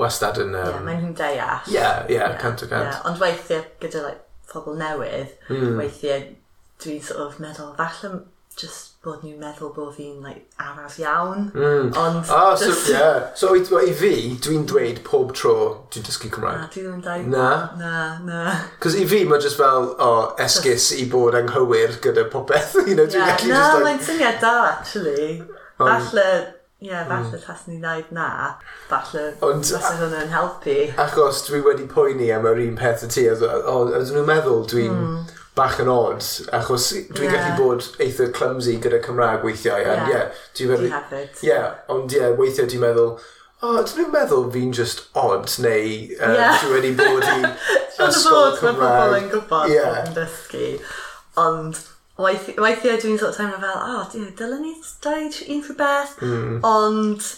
wastad 0.00 0.40
yn... 0.42 0.52
Um, 0.54 0.74
yeah, 0.74 0.82
maen 0.88 1.00
nhw'n 1.04 1.16
deall. 1.20 1.70
Ie, 1.70 1.76
yeah, 1.76 2.02
ie, 2.08 2.18
yeah, 2.18 2.36
cant 2.40 2.66
o 2.66 2.70
cant. 2.70 2.90
Yeah. 2.90 3.00
Ond 3.10 3.22
weithiau 3.22 3.64
gyda 3.82 4.04
like, 4.08 4.26
pobl 4.50 4.76
newydd, 4.80 5.32
mm. 5.48 5.78
weithiau 5.78 6.28
dwi'n 6.82 7.02
sort 7.06 7.24
of 7.26 7.40
meddwl, 7.42 7.74
falle 7.78 8.22
just 8.60 8.90
bod 9.00 9.22
nhw'n 9.24 9.38
meddwl 9.40 9.70
bod 9.72 9.94
fi'n 9.96 10.18
like, 10.20 10.42
araf 10.60 10.98
iawn. 11.00 11.46
Mm. 11.54 11.86
Ond... 11.96 12.18
Ah, 12.28 12.52
so, 12.54 12.66
just... 12.66 12.90
yeah. 12.92 13.30
so 13.34 13.54
i, 13.56 13.62
i 13.88 13.94
fi, 13.96 14.12
dwi'n 14.44 14.66
dweud 14.68 15.00
pob 15.06 15.32
tro 15.36 15.54
dwi'n 15.94 16.04
dysgu 16.04 16.28
Cymraeg. 16.34 16.60
Na, 16.60 16.68
dwi 16.74 16.84
ddim 16.84 16.98
yn 16.98 17.04
dweud. 17.06 17.30
Na? 17.32 17.48
Na, 17.80 17.94
na. 18.26 18.58
Cos 18.84 18.98
i 19.00 19.06
fi, 19.08 19.22
mae 19.28 19.40
just 19.40 19.56
fel, 19.60 19.94
o, 19.94 20.10
oh, 20.10 20.22
esgus 20.44 20.90
i 20.98 21.08
bod 21.08 21.38
anghywir 21.40 21.96
gyda 22.04 22.26
popeth. 22.32 22.76
you 22.84 22.98
know, 22.98 23.08
dwi'n 23.08 23.24
yeah. 23.24 23.32
Gallu 23.40 23.54
na, 23.54 23.64
just 23.64 23.74
like... 23.78 23.88
mae'n 23.88 24.06
syniad 24.10 24.40
da, 24.44 24.54
actually. 24.74 25.26
Um, 25.80 25.88
falle, 25.88 26.28
ie, 26.84 26.92
yeah, 26.92 27.08
falle 27.08 27.32
mm. 27.32 27.44
tas 27.48 27.66
ni'n 27.70 27.82
dweud 27.88 28.14
na. 28.20 28.30
Falle, 28.92 29.26
Ond, 29.48 29.74
falle 29.80 29.96
hwnna'n 30.04 30.32
helpu. 30.36 30.78
Achos 31.00 31.46
dwi 31.48 31.64
wedi 31.64 31.88
poeni 31.88 32.28
am 32.36 32.52
yr 32.52 32.66
un 32.68 32.76
peth 32.76 33.08
y 33.08 33.12
ti. 33.16 33.28
O, 33.32 33.52
oh, 33.64 33.84
ydyn 33.94 34.18
nhw'n 34.20 34.34
meddwl 34.34 34.66
dwi'n... 34.68 34.96
Mm 34.96 35.36
bach 35.58 35.80
yn 35.82 35.90
odd, 35.90 36.22
achos 36.56 36.88
dwi'n 37.10 37.26
yeah. 37.26 37.34
gallu 37.34 37.58
bod 37.58 38.00
eitha 38.02 38.30
clumsy 38.34 38.76
gyda 38.82 39.00
Cymraeg 39.04 39.44
weithiau. 39.46 39.82
Yeah. 39.82 39.92
And, 39.92 40.12
yeah, 40.12 40.40
dwi'n 40.56 40.72
meddwl... 40.72 40.90
hefyd. 40.94 41.44
Yeah, 41.46 41.68
ond 41.90 42.14
yeah, 42.14 42.32
weithiau 42.38 42.70
dwi'n 42.70 42.84
meddwl, 42.84 43.12
o, 43.60 43.70
oh, 43.70 43.78
dwi'n 43.90 44.12
meddwl 44.14 44.48
fi'n 44.54 44.74
just 44.76 45.06
odd, 45.18 45.50
neu 45.64 45.86
uh, 46.16 46.34
yeah. 46.38 46.62
dwi 46.62 46.74
wedi 46.76 46.92
bod 46.98 47.26
i 47.26 47.38
ysgol 48.06 48.56
Cymraeg. 48.56 48.60
Siwr 48.60 48.80
pobl 48.80 49.16
yn 49.18 49.30
gwybod 49.34 49.72
yeah. 49.74 50.02
yn 50.04 50.16
dysgu, 50.16 50.66
ond 51.40 51.82
weithiau 52.20 53.00
dwi'n 53.00 53.18
sort 53.20 53.32
of 53.32 53.38
teimlo 53.38 53.60
fel, 53.62 53.76
o, 53.76 54.00
oh, 54.00 54.32
dylen 54.38 54.64
ni 54.64 54.74
dweud 55.04 55.40
un 55.46 55.64
rhywbeth, 55.66 56.18
mm. 56.24 56.58
ond, 56.66 57.30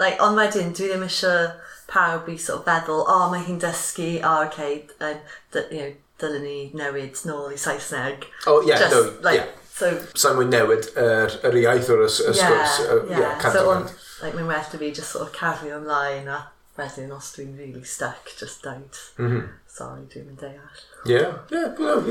like, 0.00 0.18
ond 0.24 0.40
wedyn, 0.40 0.72
dwi 0.76 0.90
ddim 0.90 1.06
eisiau 1.06 1.52
pawb 1.90 2.28
i 2.32 2.36
sort 2.40 2.62
of 2.62 2.68
feddwl, 2.68 3.04
o, 3.04 3.18
oh, 3.18 3.28
mae 3.32 3.44
hi'n 3.46 3.60
dysgu, 3.62 4.16
o, 4.22 4.32
oh, 4.32 4.48
okay, 4.48 4.86
um, 5.00 5.20
you 5.70 5.82
know, 5.82 5.92
dylen 6.24 6.46
ni 6.48 6.56
newid 6.76 7.20
nôl 7.28 7.52
i 7.52 7.60
Saesneg. 7.60 8.26
O, 8.46 8.56
oh, 8.56 8.64
ie, 8.64 8.72
Just, 8.72 8.96
no, 8.96 9.04
like, 9.26 9.42
yeah. 9.42 9.60
So, 9.74 9.90
so 10.14 10.30
mwyn 10.36 10.52
newid 10.54 10.90
yr, 10.94 11.32
yr 11.48 11.60
iaith 11.64 11.88
o'r 11.90 12.04
sgwrs. 12.06 12.36
Yeah, 12.38 12.90
yeah. 13.10 13.20
yeah 13.20 13.46
so, 13.52 13.64
on, 13.72 13.88
like, 14.22 14.36
mae'n 14.36 14.46
well 14.46 14.62
i 14.62 14.82
fi 14.82 14.90
just 14.94 15.16
sort 15.16 15.26
of 15.26 15.32
cario 15.34 15.80
ymlaen 15.80 16.30
a 16.30 16.44
wedyn 16.78 17.12
os 17.14 17.32
dwi'n 17.34 17.56
really 17.58 17.84
stuck, 17.84 18.30
just 18.38 18.62
don't. 18.62 19.00
Mm 19.18 19.30
-hmm. 19.30 19.48
Sorry, 19.74 20.06
dwi'n 20.10 20.26
mynd 20.26 20.40
deall. 20.40 20.82
Ie, 21.10 21.18
ie, 21.50 21.62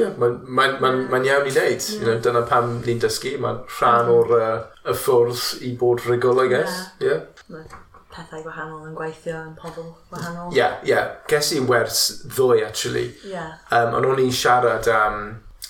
ie, 0.01 0.10
mae'n 0.20 0.38
ma, 0.43 0.67
ma, 0.84 0.91
ma 1.12 1.20
iawn 1.24 1.48
i 1.48 1.51
wneud. 1.51 1.88
Yeah. 1.88 2.01
You 2.01 2.05
know, 2.08 2.20
dyna 2.20 2.43
pam 2.48 2.75
ni'n 2.84 3.00
dysgu, 3.00 3.38
mae'n 3.39 3.63
rhan 3.77 4.05
mm. 4.05 4.13
o'r 4.17 4.36
uh, 4.39 4.60
y 4.84 4.96
ffwrdd 5.05 5.63
i 5.70 5.74
bod 5.79 6.03
rigol, 6.10 6.43
I 6.43 6.51
guess. 6.51 6.79
Yeah. 7.00 7.24
yeah 7.48 7.79
pethau 8.13 8.43
gwahanol 8.46 8.88
yn 8.89 8.96
gweithio 8.98 9.39
yn 9.41 9.53
pobl 9.60 9.89
gwahanol. 10.12 10.51
Ie, 10.53 10.60
yeah, 10.60 10.79
ie. 10.84 10.93
Yeah. 10.93 11.12
Ges 11.29 11.51
i'n 11.58 11.67
wers 11.70 12.03
ddwy, 12.24 12.63
actually. 12.65 13.08
Yeah. 13.27 13.60
Um, 13.72 13.98
ond 13.98 14.10
o'n 14.10 14.24
i'n 14.24 14.34
siarad 14.34 14.89
am, 14.91 15.22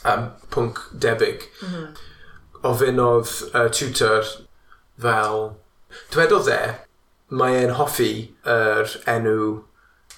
am 0.03 0.31
pwnc 0.53 0.81
debyg. 1.05 1.47
Mm 1.61 1.75
-hmm. 1.75 1.91
Ofynodd 2.71 3.35
uh, 3.53 3.67
tutor 3.69 4.33
fel... 4.99 5.53
Dwedodd 6.13 6.47
e, 6.49 6.61
mae 7.37 7.59
e'n 7.61 7.75
hoffi 7.77 8.13
yr 8.49 8.81
er 8.81 8.95
enw 9.13 9.35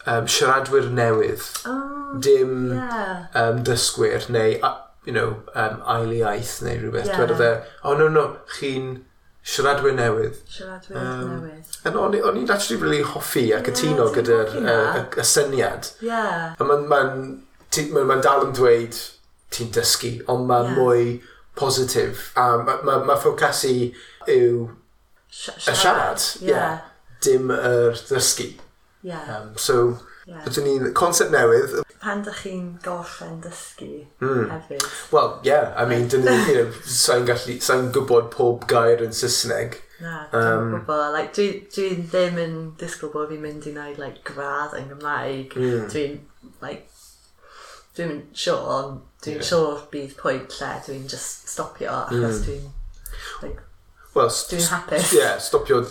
um, 0.06 0.28
siaradwyr 0.28 0.88
newydd. 0.92 1.44
Oh, 1.68 2.16
Dim 2.24 2.72
yeah. 2.74 3.26
um, 3.36 3.64
dysgwyr 3.68 4.30
neu, 4.32 4.56
uh, 4.64 4.78
you 5.06 5.14
know, 5.14 5.42
um, 5.54 5.82
ail 5.96 6.14
iaith 6.16 6.62
neu 6.64 6.80
rhywbeth. 6.80 7.12
Yeah. 7.12 7.20
Dwedodd 7.20 7.44
e, 7.44 7.52
oh 7.84 7.98
no, 8.00 8.08
no, 8.08 8.26
chi'n 8.56 9.04
Siaradwyr 9.46 9.94
newydd. 9.94 10.38
Siaradwyr 10.50 10.98
um, 10.98 11.34
newydd. 11.36 11.74
Yn 11.86 11.98
o'n, 12.02 12.16
on 12.26 12.40
i'n 12.42 12.54
actually 12.54 12.80
really 12.82 13.04
hoffi 13.06 13.52
ac 13.54 13.68
cytuno 13.70 14.08
yeah, 14.08 14.16
gyda'r 14.16 14.56
uh, 14.62 15.04
y 15.22 15.26
syniad. 15.30 15.92
Yeah. 16.02 16.56
A 16.58 16.66
mae'n 16.66 16.88
ma 16.90 17.02
ma 17.94 18.06
ma 18.10 18.18
dal 18.26 18.48
yn 18.48 18.56
dweud 18.58 18.98
ti'n 19.54 19.70
dysgu, 19.76 20.16
ond 20.32 20.50
mae'n 20.50 20.72
yeah. 20.72 20.80
mwy 20.80 21.06
positif. 21.60 22.32
A 22.40 22.48
mae 22.64 22.82
ma, 22.88 22.98
ma 23.06 23.20
ffocasu 23.22 23.76
yw 24.26 24.66
y 24.66 25.78
siarad. 25.78 26.26
Yeah. 26.42 26.50
yeah. 26.50 26.82
Dim 27.26 27.54
yr 27.54 27.94
er 27.94 28.04
dysgu. 28.10 28.50
Yeah. 29.06 29.30
Um, 29.30 29.54
so, 29.62 30.00
Yeah. 30.26 30.42
Ydyn 30.50 30.66
ni'n 30.66 30.94
concept 30.98 31.34
newydd. 31.34 31.84
Pan 32.02 32.24
dych 32.26 32.40
chi'n 32.42 32.70
gorffen 32.82 33.38
dysgu 33.44 33.90
mm. 34.24 34.48
hefyd. 34.50 34.86
Wel, 35.14 35.34
yeah, 35.46 35.74
I 35.78 35.86
mean, 35.90 36.08
dyn 36.10 36.26
ni, 36.26 36.34
you 36.50 36.64
know, 36.64 36.72
sa'n 37.00 37.28
gallu, 37.30 37.60
sa'n 37.62 37.92
gwybod 37.94 38.32
pob 38.34 38.66
gair 38.70 39.04
yn 39.06 39.14
Saesneg. 39.14 39.78
Na, 40.02 40.24
um, 40.34 40.72
gwybod. 40.74 41.04
Like, 41.14 41.34
dwi'n 41.38 41.60
dwi, 41.70 41.90
dwi 42.00 42.08
ddim 42.10 42.40
yn 42.42 42.56
disgwyl 42.82 43.14
bod 43.14 43.30
fi'n 43.34 43.44
mynd 43.46 43.70
i 43.70 43.76
wneud 43.76 44.02
like, 44.02 44.24
gradd 44.26 44.74
yn 44.80 44.90
Gymraeg. 44.96 45.54
Mm. 45.62 45.86
Dwi'n 45.94 46.18
like, 46.66 46.90
dwi'n 47.98 48.18
siŵr, 48.34 48.66
ond 48.80 48.98
dwi'n 49.26 49.40
yeah. 49.40 49.50
siŵr 49.52 49.86
bydd 49.94 50.18
pwynt 50.20 50.58
lle 50.58 50.72
dwi'n 50.88 51.06
just 51.12 51.54
stopio 51.54 51.94
achos 52.02 52.42
mm. 52.42 52.50
dwi'n 52.50 52.66
like, 53.44 53.62
well, 54.18 54.34
dwi'n 54.50 54.68
hapus. 54.74 55.14
Yeah, 55.14 55.38
stopio 55.38 55.84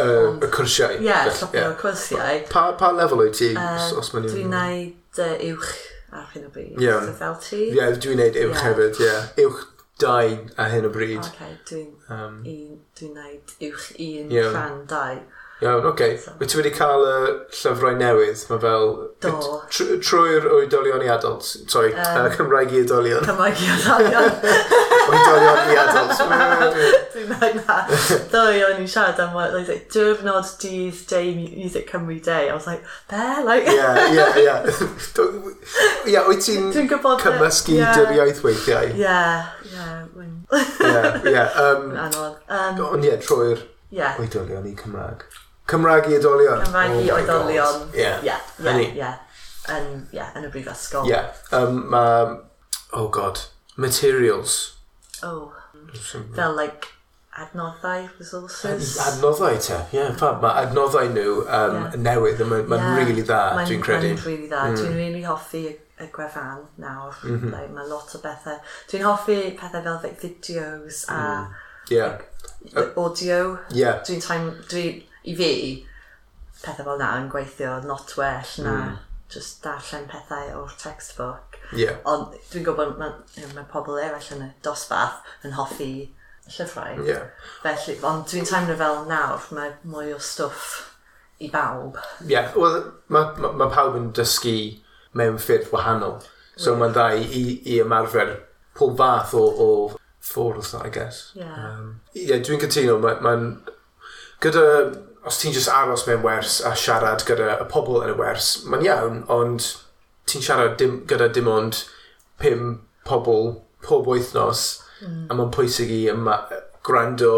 y 0.00 0.50
cwrsiau. 0.54 0.98
Ie, 1.04 1.16
llopio 1.38 1.64
y 1.70 1.78
cwrsiau. 1.80 2.42
Pa, 2.50 2.66
pa 2.80 2.92
lefel 2.96 3.24
wyt 3.24 3.38
ti? 3.40 3.50
Uh, 3.54 3.88
os 4.00 4.12
mae'n 4.14 4.28
Dwi'n 4.30 4.54
neud 4.54 5.20
uh, 5.24 5.34
uwch 5.50 5.74
ar 6.16 6.30
hyn 6.34 6.46
o 6.46 6.52
bryd. 6.54 6.76
Ie. 6.76 6.86
Ie, 6.86 7.66
yeah, 7.76 7.92
dwi'n 7.96 8.22
neud 8.22 8.40
uwch 8.44 8.56
yeah. 8.56 8.64
hefyd, 8.68 9.02
ie. 9.02 9.10
Yeah. 9.10 9.28
Uwch 9.46 9.66
dau 10.00 10.32
ar 10.56 10.72
hyn 10.72 10.88
o 10.88 10.92
bryd. 10.94 11.26
Okay, 11.28 11.56
dwi'n 11.68 12.16
um, 12.16 12.40
dwi 12.44 13.12
neud 13.14 13.54
uwch 13.68 13.90
un 13.98 14.34
yeah. 14.34 14.50
rhan 14.54 14.82
dau. 14.90 15.20
Iawn, 15.60 15.84
oce. 15.84 15.92
Okay. 15.92 16.16
So. 16.16 16.32
Wyt 16.38 16.48
ti 16.48 16.56
wedi 16.56 16.70
cael 16.72 17.02
y 17.04 17.16
llyfrau 17.52 17.96
newydd? 18.00 18.44
Mae 18.48 18.60
fel... 18.62 18.94
Do. 19.20 19.32
Tr 19.68 19.98
trwy'r 20.00 20.46
oedolion 20.56 21.02
i 21.04 21.10
adult. 21.12 21.44
Sorry, 21.44 21.90
um, 21.92 22.20
uh, 22.22 22.30
Cymraeg 22.32 22.72
i 22.72 22.78
oedolion. 22.80 23.26
Cymraeg 23.26 23.60
i 23.60 23.68
oedolion. 23.74 24.30
oedolion 25.10 25.60
i 25.68 25.76
adult. 25.82 26.22
Dwi'n 27.12 27.28
meddwl 27.28 27.58
na. 27.58 27.76
Do, 28.32 28.44
o'n 28.70 28.80
i'n 28.80 28.88
siarad 28.88 29.20
am 29.20 29.34
what, 29.36 29.52
like, 29.52 29.90
diwrnod 29.92 30.48
dydd 30.62 31.02
day 31.10 31.34
Music 31.36 31.92
Cymru 31.92 32.16
Day. 32.24 32.48
I 32.48 32.56
was 32.56 32.66
like, 32.70 32.80
be? 33.12 33.26
Like... 33.44 33.68
yeah, 33.68 34.00
yeah, 34.16 34.40
yeah. 34.40 34.70
yeah, 36.08 36.24
wyt 36.30 36.46
ti'n 36.46 36.72
cymysgu 36.72 37.76
yeah. 37.76 37.92
dyrioedd 37.98 38.40
weithiau? 38.46 38.96
Yeah, 38.96 39.52
yeah. 39.74 40.08
yeah, 40.80 41.20
yeah. 41.28 41.60
Um, 41.66 41.92
Anodd. 42.06 42.40
Um, 42.48 42.82
ond 42.94 43.04
ie, 43.04 43.12
yeah, 43.12 43.20
trwy'r 43.28 43.68
yeah. 43.92 44.16
oedolion 44.16 44.64
i 44.72 44.74
Cymraeg. 44.80 45.28
Cymraeg 45.70 46.10
i 46.10 46.18
oedolion. 46.18 46.62
Cymraeg 46.66 46.96
oh 46.96 47.02
i 47.04 47.10
oedolion. 47.16 47.82
Ie. 47.94 48.12
Ie. 48.26 48.38
Ie. 49.00 49.10
Yn 49.70 50.46
y 50.46 50.52
brifysgol. 50.52 51.08
Ie. 51.10 51.20
Um, 51.56 51.84
mae, 51.92 52.38
oh 52.98 53.08
god, 53.08 53.44
materials. 53.76 54.60
Oh. 55.22 55.52
Uh, 55.74 56.22
fel 56.34 56.56
like 56.56 56.88
adnoddau 57.40 58.08
resources. 58.18 58.98
Adnoddau 58.98 59.58
te, 59.58 59.74
ie. 59.74 59.98
Yeah, 59.98 60.16
fab, 60.18 60.40
mae 60.42 60.64
adnoddau 60.64 61.12
nhw 61.14 61.36
um, 61.44 61.76
yeah. 61.76 61.94
newydd, 62.06 62.42
mae'n 62.42 62.66
ma 62.70 62.80
yeah. 62.80 62.96
really 62.98 63.22
dda, 63.22 63.40
dwi'n 63.62 63.84
credu. 63.84 64.10
Mae'n 64.14 64.26
really 64.26 64.48
dda. 64.50 64.64
Mm. 64.66 64.80
Dwi'n 64.80 64.98
really 64.98 65.22
hoffi 65.26 65.62
y 65.70 66.08
gwefan 66.14 66.64
nawr. 66.82 67.14
Mm 67.22 67.38
-hmm. 67.38 67.54
like, 67.54 67.70
mae 67.76 67.86
lot 67.88 68.14
o 68.16 68.22
bethau. 68.24 68.58
Dwi'n 68.90 69.06
hoffi 69.06 69.38
pethau 69.60 69.84
fel 69.86 70.00
like, 70.02 70.18
fideos 70.20 71.04
a 71.08 71.20
mm. 71.20 71.54
yeah. 71.94 72.18
like, 72.74 72.92
audio. 72.96 73.58
Yeah. 73.70 74.02
Dwi'n 74.08 74.26
time, 74.26 74.52
dwi, 74.72 74.84
i 75.24 75.34
fi, 75.36 75.52
pethau 76.62 76.86
fel 76.86 77.00
na 77.00 77.12
yn 77.20 77.28
gweithio 77.32 77.78
not 77.84 78.14
well 78.18 78.52
na 78.64 78.74
mm. 78.76 78.96
just 79.32 79.62
darllen 79.64 80.06
pethau 80.10 80.54
o'r 80.60 80.74
textbook. 80.80 81.58
Yeah. 81.76 82.00
Ond 82.08 82.34
dwi'n 82.50 82.66
gwybod 82.66 82.96
mae 83.00 83.12
ma, 83.12 83.50
ma 83.54 83.66
pobl 83.70 84.00
eraill 84.00 84.32
yn 84.36 84.46
y 84.48 84.50
dosbarth 84.64 85.46
yn 85.46 85.56
hoffi 85.58 85.92
llyfrau. 86.50 87.00
Yeah. 87.06 87.30
Felly, 87.62 87.98
ond 88.06 88.28
dwi'n 88.30 88.48
teimlo 88.48 88.76
fel 88.80 89.04
nawr, 89.10 89.48
mae 89.56 89.74
mwy 89.86 90.14
o 90.16 90.20
stwff 90.24 90.76
i 91.40 91.50
bawb. 91.52 92.00
Ie, 92.24 92.34
yeah. 92.34 92.52
wel, 92.56 92.82
mae 93.12 93.32
ma, 93.40 93.54
ma 93.60 93.70
pawb 93.72 93.98
yn 94.00 94.10
dysgu 94.16 94.56
mewn 95.16 95.40
ffyrdd 95.40 95.70
wahanol. 95.74 96.20
So 96.60 96.74
mae'n 96.76 96.92
dda 96.92 97.08
i, 97.16 97.44
i 97.64 97.80
ymarfer 97.80 98.34
pob 98.76 98.98
fath 98.98 99.32
o, 99.38 99.44
o 99.48 99.68
ffwrdd, 100.20 100.74
I 100.80 100.90
guess. 100.92 101.30
Yeah. 101.38 101.54
Um, 101.56 102.00
yeah, 102.14 102.40
dwi'n 102.44 102.60
cytuno, 102.66 102.98
mae'n... 103.04 103.22
Ma 103.24 103.78
gyda 104.40 104.64
os 105.26 105.40
ti'n 105.40 105.54
just 105.56 105.68
aros 105.68 106.06
mewn 106.08 106.22
wers 106.24 106.60
a 106.64 106.72
siarad 106.78 107.24
gyda 107.28 107.58
y 107.60 107.66
pobl 107.70 108.00
yn 108.02 108.12
y 108.14 108.18
wers, 108.18 108.52
mae'n 108.66 108.86
iawn, 108.86 109.18
ond 109.32 109.66
ti'n 110.30 110.44
siarad 110.44 110.78
dim, 110.80 111.00
gyda 111.10 111.28
dim 111.34 111.50
ond 111.50 111.82
pum 112.40 112.78
pobl 113.08 113.52
pob 113.84 114.08
wythnos, 114.08 114.64
mm. 115.02 115.26
a 115.28 115.36
mae'n 115.36 115.52
pwysig 115.54 115.92
i 115.92 116.00
yma, 116.12 116.38
gwrando 116.86 117.34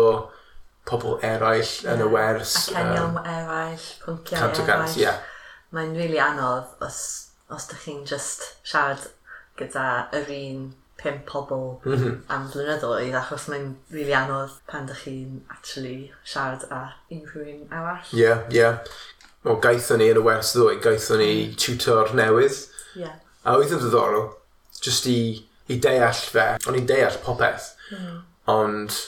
pobl 0.89 1.19
eraill 1.27 1.73
yeah. 1.83 1.95
yn 1.95 2.05
y 2.05 2.11
wers. 2.13 2.55
Ac 2.73 2.79
enion 2.83 3.17
um, 3.17 3.19
eraill, 3.23 3.89
pynciau 4.05 4.39
eraill. 4.39 4.67
Cant, 4.69 4.97
yeah. 4.99 5.19
Mae'n 5.73 5.95
rili 5.97 6.13
really 6.13 6.23
anodd 6.23 6.85
os, 6.85 7.01
os 7.51 7.69
ydych 7.71 7.87
chi'n 7.87 8.07
just 8.09 8.49
siarad 8.69 9.09
gyda 9.59 9.89
yr 10.19 10.31
un 10.37 10.65
pum 11.01 11.23
pobl 11.27 11.65
mm 11.87 12.19
am 12.35 12.45
blynyddoedd 12.53 13.17
achos 13.19 13.49
mae'n 13.51 13.71
rili 13.91 14.03
really 14.03 14.17
anodd 14.17 14.59
pan 14.71 14.87
dych 14.89 15.05
chi'n 15.07 15.41
actually 15.55 16.13
siarad 16.35 16.67
â 16.71 16.83
unrhyw 17.15 17.49
un 17.55 17.65
arall. 17.79 18.13
Ie, 18.13 18.21
yeah, 18.23 18.45
ie. 18.51 18.61
Yeah. 18.61 18.93
O, 19.43 19.57
gaethon 19.65 19.99
ni 19.99 20.11
yn 20.13 20.21
y 20.21 20.23
wers 20.23 20.53
ddwy, 20.55 20.77
gaethon 20.85 21.19
ni 21.19 21.33
mm. 21.33 21.57
tutor 21.59 22.13
newydd. 22.19 22.61
Ie. 22.95 23.03
Yeah. 23.07 23.17
A 23.43 23.57
oedd 23.59 23.75
yn 23.75 23.83
ddiddorol, 23.83 24.29
jyst 24.79 25.09
i, 25.11 25.19
i 25.73 25.81
deall 25.83 26.23
fe, 26.35 26.47
ond 26.69 26.79
i'n 26.79 26.87
deall 26.87 27.19
popeth. 27.25 27.73
Mm. 27.91 28.21
Ond 28.53 29.01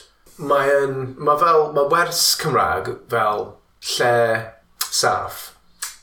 mae'n, 0.51 0.97
mae 1.15 1.39
fel, 1.39 1.69
mae 1.77 1.87
wers 1.93 2.25
Cymraeg 2.41 2.91
fel 3.11 3.47
lle 3.95 4.15
saff. 4.83 5.53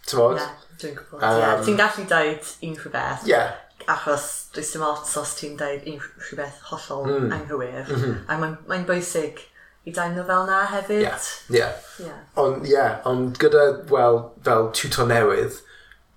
Ti'n 0.08 0.22
bod? 0.22 0.40
Ie, 0.40 0.78
dwi'n 0.80 0.96
gwybod. 0.96 1.20
Um, 1.20 1.42
yeah, 1.42 1.60
ti'n 1.66 1.78
gallu 1.82 2.08
dweud 2.08 2.54
unrhyw 2.70 2.94
beth. 2.96 3.28
Ie. 3.28 3.34
Yeah 3.34 3.52
achos 3.90 4.28
dwi'n 4.54 4.68
dim 4.72 4.84
ots 4.86 5.16
os 5.20 5.34
ti'n 5.38 5.56
dweud 5.60 5.88
unrhyw 5.94 6.38
beth 6.38 6.60
hollol 6.70 7.08
mm. 7.08 7.32
anghywir. 7.38 7.82
Mm 7.88 7.98
-hmm. 8.02 8.16
A 8.28 8.38
mae'n 8.40 8.56
mae 8.68 8.86
bwysig 8.88 9.42
i 9.84 9.92
daimlo 9.92 10.24
fel 10.28 10.46
na 10.46 10.62
hefyd. 10.70 11.00
Ie, 11.00 11.02
yeah. 11.02 11.28
yeah. 11.50 11.76
yeah. 12.06 12.18
Ond 12.38 12.66
yeah, 12.68 12.98
on 13.04 13.30
gyda, 13.38 13.66
wel, 13.90 14.20
fel 14.44 14.70
tutor 14.76 15.08
newydd, 15.10 15.60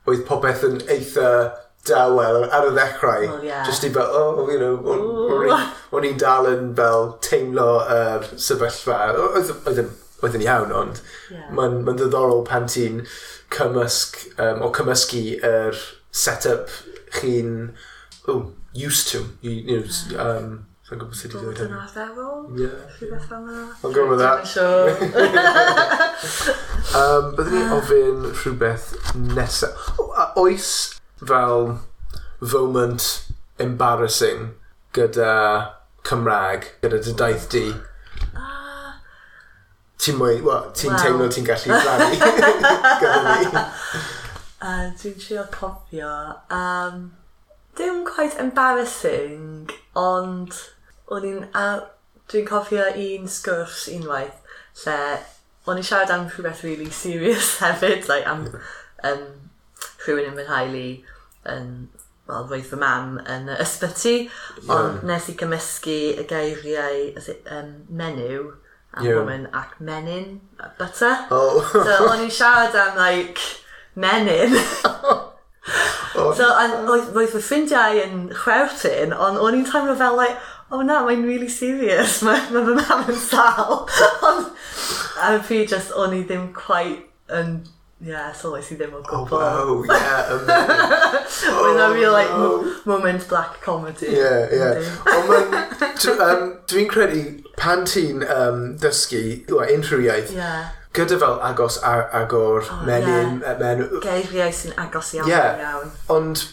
oedd 0.05 0.25
popeth 0.27 0.65
yn 0.67 0.81
eitha 0.85 1.29
dawel 1.85 2.45
ar 2.49 2.69
y 2.69 2.73
ddechrau. 2.75 3.27
Well, 3.27 3.45
yeah. 3.45 3.65
Just 3.65 3.85
i 3.85 3.91
fel, 3.93 4.09
oh, 4.09 4.49
you 4.49 4.59
know, 4.59 4.79
o'n 5.91 6.07
i'n 6.07 6.17
dal 6.21 6.49
yn 6.49 6.73
fel 6.77 7.13
teimlo 7.25 7.69
yr 7.85 8.25
uh, 8.25 8.33
sefyllfa. 8.47 8.99
Oedd 9.15 9.85
oedd 10.23 10.37
yn 10.37 10.45
iawn, 10.45 10.71
ond 10.73 11.01
yeah. 11.29 11.47
mae'n 11.55 11.81
ma 11.85 11.93
ddiddorol 11.97 12.45
pan 12.47 12.69
ti'n 12.71 13.03
cymysg, 13.53 14.17
um, 14.41 14.63
o 14.65 14.71
cymysgu 14.75 15.23
yr 15.37 15.73
er 15.73 15.81
setup 16.15 16.71
chi'n 17.17 17.73
oh, 18.27 18.51
used 18.73 19.07
to. 19.09 19.19
You, 19.41 19.51
you 19.51 19.79
know, 19.79 19.85
ah. 20.19 20.37
um, 20.37 20.65
Sa'n 20.85 20.99
gwybod 21.01 21.17
sut 21.17 21.33
i 21.33 21.39
ddweud 21.41 21.57
hynny. 21.57 21.73
Bod 21.73 21.73
yn 21.73 21.81
arferol? 21.81 22.45
Ie. 22.61 22.69
Rhywbeth 22.99 23.25
fel 23.25 23.49
yna. 23.49 23.73
I'm 23.81 23.89
going 23.95 24.05
with 24.11 24.21
that. 24.21 24.45
Sure. 24.45 24.93
um, 26.99 27.33
Byddwn 27.33 27.55
ni 27.55 27.61
ah. 27.63 27.73
ofyn 27.79 28.19
rhywbeth 28.29 28.93
nesaf. 29.17 29.97
Oes 30.37 31.01
fel 31.25 31.81
foment 32.53 33.01
embarrassing 33.65 34.53
gyda 34.93 35.33
Cymraeg, 36.05 36.69
gyda 36.83 36.99
dy 37.01 37.13
daith 37.17 37.49
di? 37.55 37.65
Ah. 38.37 39.01
Ti'n 39.97 40.21
mwy, 40.21 40.37
well, 40.45 40.69
ti'n 40.77 40.93
well. 40.93 41.01
teimlo 41.01 41.25
ti'n 41.33 41.49
gallu 41.49 41.73
rhannu 41.81 42.13
gyda 43.01 43.25
ni? 43.25 43.41
Uh, 44.61 44.91
Dwi'n 44.99 45.19
trio 45.19 45.43
cofio. 45.51 46.13
Um, 46.49 47.11
dim 47.75 48.05
quite 48.05 48.39
embarrassing, 48.39 49.69
ond 49.95 50.55
o'n 51.11 51.29
i'n... 51.31 51.43
Uh, 51.53 51.83
Dwi'n 52.31 52.47
cofio 52.49 52.87
un 52.89 53.27
sgwrs 53.29 53.85
unwaith 53.93 54.39
lle 54.81 54.97
o'n 55.65 55.79
i'n 55.79 55.85
siarad 55.85 56.13
am 56.13 56.27
rhywbeth 56.29 56.63
really 56.65 56.89
serious 56.93 57.55
hefyd, 57.63 58.07
like 58.09 58.27
am 58.29 58.47
um, 59.09 59.23
rhywun 60.05 60.31
yn 60.31 60.37
fy 60.37 60.45
nhaelu 60.47 60.85
yn, 61.53 61.71
wel, 62.29 62.47
roedd 62.51 62.67
fy 62.69 62.79
mam 62.81 63.15
yn 63.21 63.49
y 63.53 63.57
ysbyty, 63.63 64.15
yeah. 64.25 64.73
ond 64.75 65.05
nes 65.09 65.29
i 65.31 65.37
cymysgu 65.39 65.97
y 66.21 66.27
geiriau 66.29 67.01
um, 67.57 67.71
menyw 67.89 68.51
am 68.95 69.07
yeah. 69.07 69.19
woman 69.19 69.47
ac 69.57 69.77
menyn, 69.83 70.39
butter. 70.79 71.25
Oh. 71.33 71.61
so 71.73 72.09
o'n 72.11 72.25
i'n 72.27 72.33
siarad 72.33 72.77
am, 72.81 72.99
like, 73.01 73.41
menyn. 73.95 74.59
Oh. 76.15 76.31
so, 76.31 76.45
oedd 76.87 77.09
fy 77.33 77.39
ffrindiau 77.43 77.97
yn 77.99 78.19
chwerthin, 78.31 79.11
ond 79.11 79.35
o'n 79.41 79.57
i'n 79.57 79.65
teimlo 79.67 79.97
fel, 79.99 80.15
like, 80.15 80.37
oh 80.71 80.79
na, 80.79 81.01
mae'n 81.03 81.25
really 81.27 81.49
serious, 81.51 82.21
mae 82.25 82.39
ma 82.53 82.61
fy 82.63 82.75
mam 82.77 83.09
yn 83.11 83.19
sal. 83.19 83.81
ond, 84.29 84.53
a 85.19 85.33
fi 85.43 85.65
just, 85.67 85.91
o'n 85.91 86.15
i 86.15 86.21
ddim 86.23 86.53
quite 86.55 87.03
yn 87.35 87.57
Yeah, 88.03 88.33
sylwes 88.35 88.67
i 88.73 88.75
ddim 88.75 88.91
o 88.93 88.99
oh, 88.99 89.05
gwbl. 89.07 89.37
Oh, 89.39 89.77
wow, 89.79 89.95
yeah, 89.95 90.33
amazing. 90.35 91.53
When 91.55 91.77
oh, 91.79 91.85
I 91.85 91.93
real, 91.95 92.11
like, 92.11 92.29
no. 92.29 92.75
moment 92.85 93.27
black 93.29 93.61
comedy. 93.61 94.11
Yeah, 94.11 94.51
yeah. 94.51 94.89
Ond 95.15 96.19
um, 96.19 96.43
dwi'n 96.67 96.89
credu, 96.91 97.21
pan 97.55 97.87
ti'n 97.87 98.25
um, 98.27 98.65
dysgu, 98.83 99.23
like, 99.47 99.71
unrhyw 99.73 100.03
iaith, 100.09 100.35
yeah 100.35 100.75
gyda 100.95 101.19
fel 101.21 101.39
agos 101.49 101.79
ar 101.83 102.07
agor 102.15 102.63
oh, 102.63 102.83
menyn... 102.87 103.39
Yeah. 103.41 103.59
Men... 103.59 103.83
Geiriau 104.03 104.53
sy'n 104.55 104.75
agos 104.81 105.13
iawn 105.17 105.29
yeah. 105.29 105.59
iawn. 105.61 105.91
Ond 106.15 106.43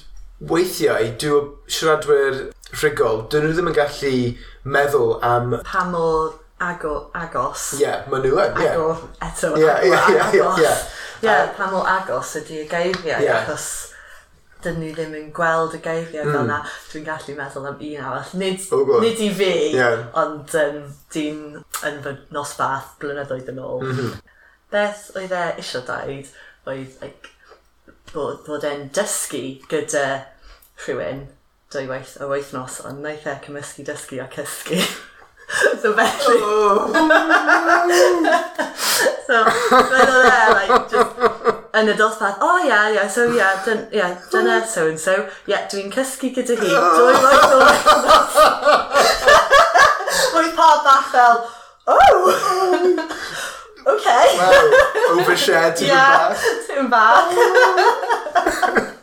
weithiau, 0.50 1.12
dyw 1.22 1.40
siaradwyr 1.70 2.48
rhugol, 2.74 3.24
dyn 3.30 3.46
nhw 3.46 3.56
ddim 3.56 3.70
yn 3.72 3.78
gallu 3.78 4.14
meddwl 4.76 5.16
am... 5.26 5.56
Pa 5.68 5.86
mor 5.90 6.34
ago, 6.62 6.96
agos. 7.14 7.72
Ie, 7.78 7.86
yeah, 7.86 8.02
maen 8.10 8.26
nhw 8.26 8.42
yn, 8.42 8.58
ie. 8.58 8.68
Agor 8.72 9.06
eto, 9.28 9.54
yeah, 9.60 9.78
agor, 9.78 9.88
yeah, 9.92 10.26
agos. 10.26 10.34
Ie, 10.34 10.42
yeah, 10.42 10.58
yeah, 10.66 10.84
yeah. 11.28 11.48
pa 11.56 11.70
mor 11.70 11.88
agos 11.90 12.36
ydy 12.42 12.62
y 12.64 12.68
geiriau, 12.70 13.22
yeah. 13.22 13.42
achos 13.42 13.91
dyn 14.64 14.78
ni 14.80 14.92
ddim 14.94 15.14
yn 15.18 15.28
gweld 15.34 15.76
y 15.76 15.80
geiriau 15.84 16.26
mm. 16.26 16.36
fel 16.36 16.48
na, 16.48 16.58
dwi'n 16.92 17.06
gallu 17.06 17.36
meddwl 17.38 17.68
am 17.70 17.82
un 17.88 18.06
arall. 18.06 18.32
Nid, 18.40 18.64
oh 18.74 18.94
nid 19.02 19.22
i 19.22 19.28
fi, 19.36 19.52
yeah. 19.76 20.06
ond 20.22 20.56
um, 20.62 20.80
dwi'n 21.14 21.42
yn 21.88 22.00
fy 22.04 22.14
nosbarth 22.34 22.96
blynyddoedd 23.02 23.52
yn 23.52 23.62
ôl. 23.62 23.84
Mm 23.84 23.98
-hmm. 23.98 24.16
Beth 24.72 25.04
oedd 25.18 25.36
e 25.36 25.44
eisiau 25.60 25.84
dweud 25.88 26.32
oedd 26.72 26.98
like, 27.02 27.32
bod, 28.12 28.42
bod 28.46 28.66
e'n 28.68 28.88
dysgu 28.96 29.44
gyda 29.70 30.06
rhywun 30.84 31.26
dwy 31.72 31.86
waith 31.88 32.18
o 32.20 32.28
weithnos, 32.30 32.82
ond 32.88 33.00
wnaeth 33.00 33.26
e 33.30 33.38
cymysgu 33.46 33.86
dysgu 33.88 34.20
a 34.22 34.28
cysgu. 34.32 34.78
so 35.80 35.92
felly... 35.96 36.38
Oh. 36.42 36.92
so, 39.26 39.44
fel 39.48 40.14
oedd 40.18 40.30
e, 40.30 40.44
like, 40.58 40.80
just 40.92 41.51
yn 41.72 41.88
y 41.88 41.94
dosbarth, 41.96 42.36
oh, 42.44 42.58
ia, 42.60 42.68
yeah, 42.68 42.88
ia, 42.88 42.94
yeah, 42.94 43.08
so 43.08 43.24
ia, 43.30 43.36
yeah, 43.38 43.64
dyn, 43.64 43.86
yeah, 43.92 44.14
dyna 44.30 44.66
so 44.66 44.88
and 44.88 45.00
so, 45.00 45.12
ia, 45.12 45.28
yeah, 45.54 45.68
dwi'n 45.72 45.92
cysgu 45.94 46.28
gyda 46.36 46.54
hi, 46.60 46.68
dwy 46.68 47.14
waith 47.24 47.52
o 47.56 47.58
Mae'n 50.32 50.52
pawb 50.56 50.80
bach 50.84 51.06
fel, 51.12 51.36
oh, 51.88 51.96
okay. 53.94 54.26
Wow, 54.38 54.62
overshared 55.16 55.74
tipyn 55.80 55.96
bach. 55.98 56.48
Tipyn 56.68 56.86
bach. 56.92 58.98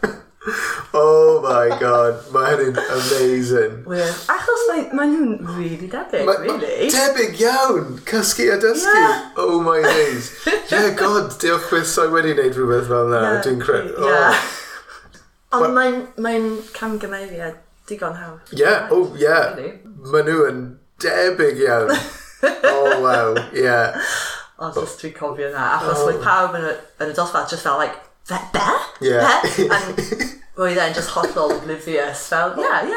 Oh 0.94 1.42
my 1.44 1.78
god, 1.80 2.24
mae 2.32 2.54
hynny'n 2.56 2.78
amazing. 2.96 3.74
Weird. 3.86 4.16
Achos 4.32 4.62
mae, 4.70 4.86
mae 4.96 5.10
nhw'n 5.12 5.34
really 5.58 5.90
debyg, 5.92 6.24
ma, 6.26 6.36
really. 6.40 6.88
Ma, 6.88 6.94
debyg 6.96 7.42
iawn, 7.44 8.00
cysgu 8.08 8.48
a 8.54 8.58
dysgu. 8.64 8.96
Yeah. 8.96 9.26
Oh 9.36 9.60
my 9.66 9.82
days. 9.84 10.32
yeah, 10.72 10.90
god, 10.96 11.36
diolch 11.44 11.68
beth 11.74 11.92
sa'i 11.92 12.14
wedi 12.16 12.34
wneud 12.38 12.56
rhywbeth 12.56 12.88
fel 12.88 13.12
na, 13.12 13.22
yeah. 13.26 13.44
dwi'n 13.44 13.62
cred. 13.66 13.92
Oh. 13.98 14.08
Yeah. 14.08 14.42
Ond 15.60 15.76
mae'n 15.76 16.02
mae 16.24 16.42
camgymeriad 16.78 17.60
digon 17.92 18.16
hawdd. 18.22 18.56
Yeah, 18.56 18.88
oh 18.96 19.12
yeah. 19.20 19.58
Really? 19.60 19.76
Mae 19.84 20.24
nhw 20.24 20.44
yn 20.48 20.66
debyg 21.04 21.66
iawn. 21.68 21.92
oh 22.72 23.00
wow, 23.04 23.36
yeah. 23.52 24.00
Ond 24.60 24.80
just 24.80 25.04
dwi'n 25.04 25.18
cofio 25.20 25.52
na, 25.52 25.74
achos 25.78 26.06
oh. 26.06 26.14
like, 26.14 26.24
pawb 26.24 26.56
yn 26.56 26.72
y, 26.72 26.78
yn 27.04 27.12
y 27.12 27.18
dosbarth 27.20 27.52
just 27.52 27.68
fel 27.68 27.82
like, 27.82 28.06
Be? 28.30 28.38
Yeah. 29.02 29.42
He? 29.56 29.70
And 29.70 29.96
roedd 30.60 30.76
e'n 30.84 30.92
just 30.96 31.12
hollol 31.16 31.54
oblivious. 31.56 32.28
Fel, 32.32 32.50
ie, 32.60 32.64
yeah, 32.66 32.80
ie, 32.84 32.88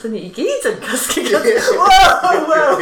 dyn 0.00 0.12
ni 0.14 0.20
i 0.28 0.30
gyd 0.34 0.64
yn 0.70 0.78
cysgu 0.86 1.20
gyda... 1.28 1.50
Wow, 1.76 2.38
wow! 2.48 2.72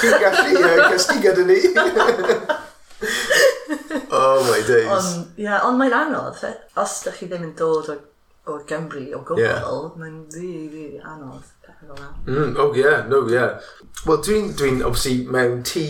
Chi'n 0.00 0.16
gallu 0.22 0.52
uh, 0.62 0.68
cysgu 0.94 1.18
gyda 1.26 1.42
ni? 1.48 1.58
oh 4.16 4.38
my 4.48 4.60
days. 4.64 4.94
Ond, 4.96 5.08
yeah, 5.36 5.58
on 5.66 5.74
mae'n 5.80 5.96
anodd. 6.00 6.38
Os 6.80 6.92
ydych 7.02 7.16
chi 7.20 7.26
ddim 7.28 7.46
yn 7.50 7.54
dod 7.58 7.86
o, 7.92 7.94
o 8.48 8.50
Gymru 8.68 9.04
o 9.18 9.20
gwbl, 9.20 9.44
yeah. 9.44 9.60
mae'n 10.00 10.18
rili, 10.32 10.64
rili 10.72 10.98
anodd. 11.04 11.46
Mm, 12.24 12.56
oh 12.56 12.72
yeah, 12.72 13.04
no 13.08 13.28
yeah. 13.28 13.60
Wel, 14.06 14.22
dwi'n, 14.24 14.56
dwi'n, 14.56 14.82
obviously, 14.86 15.26
mewn 15.28 15.62
tŷ, 15.68 15.84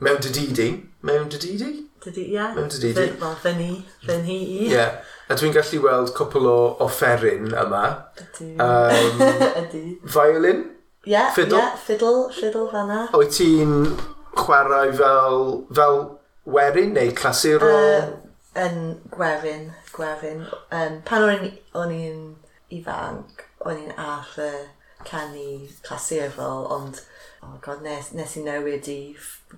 mewn 0.00 0.20
dy 0.24 0.46
di 0.56 0.68
mewn 1.04 1.28
dy 1.28 1.56
di? 1.60 1.70
Dydy, 2.04 2.24
ie. 2.28 2.32
Yeah. 2.36 2.54
Dydy, 2.54 2.92
di. 2.94 3.06
Fel 3.20 3.36
fe 3.42 3.52
ni, 3.58 3.70
fe 4.06 4.18
ni 4.22 4.38
i. 4.38 4.58
Ie. 4.66 4.72
Yeah. 4.74 4.98
A 5.26 5.34
dwi'n 5.34 5.54
gallu 5.56 5.80
weld 5.82 6.12
cwpl 6.14 6.44
o 6.46 6.58
offeryn 6.84 7.48
yma. 7.50 7.84
Ydy. 8.22 8.52
Um, 8.62 9.24
Ydy. 9.62 9.80
Violin? 10.16 10.60
Ie, 11.06 11.14
yeah, 11.16 11.32
fiddle? 11.34 11.58
yeah, 11.58 11.74
fiddle, 11.76 12.28
fiddle 12.34 12.68
fanna. 12.70 13.00
O'i 13.16 13.26
ti'n 13.34 13.74
chwarae 14.38 14.92
fel, 14.94 15.42
fel 15.74 15.98
werin 16.46 16.94
neu 16.94 17.10
clasuro? 17.18 17.72
Uh, 17.72 18.14
yn 18.62 18.78
gwerin, 19.10 19.68
gwerin. 19.96 20.46
Um, 20.70 21.00
pan 21.08 21.26
o'n 21.26 21.94
i'n 21.94 22.22
ifanc, 22.74 23.42
o'n 23.66 23.82
i'n 23.82 23.98
arfer 23.98 24.68
canu 25.06 25.66
clasurol, 25.86 26.66
ond 26.74 27.02
oh 27.46 27.58
god, 27.62 27.82
nes, 27.82 28.12
nes 28.18 28.36
i 28.36 28.42
newid 28.44 28.88
i 28.90 28.98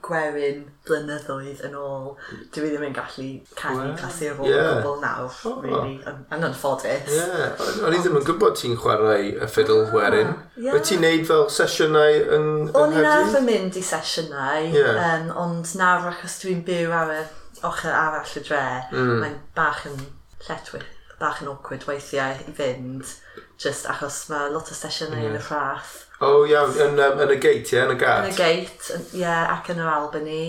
gwerin 0.05 0.65
blynyddoedd 0.87 1.63
yn 1.67 1.77
ôl. 1.79 2.11
Dwi 2.55 2.71
ddim 2.71 2.85
yn 2.89 2.97
gallu 2.97 3.29
canu 3.59 3.81
well, 3.81 3.95
clasur 3.99 4.43
o 4.43 4.49
yeah. 4.49 4.83
bobl 4.83 5.01
nawr, 5.03 5.39
oh. 5.49 5.63
really. 5.65 5.97
yn 6.03 6.21
I'm 6.31 6.45
anffodus. 6.49 7.09
ffodus. 7.09 7.17
Yeah, 7.17 7.87
o'n 7.87 7.97
i 7.97 8.03
ddim 8.03 8.19
yn 8.21 8.27
gwybod 8.29 8.59
ti'n 8.61 8.77
chwarae 8.81 9.31
y 9.33 9.49
ffidl 9.49 9.81
yeah. 9.81 9.95
werin. 9.97 10.35
Yeah. 10.57 10.77
Wyt 10.77 10.91
ti'n 10.91 11.03
neud 11.05 11.25
fel 11.31 11.49
sesiynau 11.55 12.21
yn, 12.21 12.51
yn 12.69 12.77
O'n 12.83 12.97
i'n 12.99 13.11
arfer 13.15 13.47
mynd 13.47 13.81
i 13.81 13.85
sesiynau, 13.89 14.69
yeah. 14.77 15.03
um, 15.09 15.33
ond 15.47 15.75
nawr 15.81 16.11
achos 16.13 16.39
dwi'n 16.45 16.63
byw 16.69 16.95
ar 17.01 17.15
y 17.17 17.23
ochr 17.69 17.91
arall 17.91 18.37
y 18.39 18.45
dre, 18.45 18.65
mm. 18.93 19.15
mae'n 19.25 19.41
bach 19.57 19.87
yn 19.89 19.99
lletwych 20.47 20.87
bach 21.19 21.41
yn 21.43 21.49
awkward 21.51 21.83
weithiau 21.89 22.37
i 22.47 22.53
fynd, 22.55 23.17
just 23.59 23.89
achos 23.91 24.21
mae 24.31 24.53
lot 24.55 24.71
o 24.71 24.77
sesiynau 24.77 25.19
yeah. 25.19 25.33
yn 25.33 25.41
y 25.41 25.47
rhaff 25.49 26.05
O 26.19 26.29
oh, 26.41 26.47
iawn, 26.51 26.73
yn, 26.83 26.97
um, 26.99 27.21
yn 27.23 27.31
y 27.31 27.37
gate, 27.39 27.77
ie, 27.77 27.85
yn 27.85 27.93
y 27.95 27.99
gart. 28.01 28.27
Yn 28.27 28.33
y 28.33 28.39
gate, 28.39 28.97
ie, 29.13 29.21
yeah, 29.21 29.45
ac 29.55 29.69
yn 29.71 29.79
yr 29.79 29.91
Albany, 29.93 30.41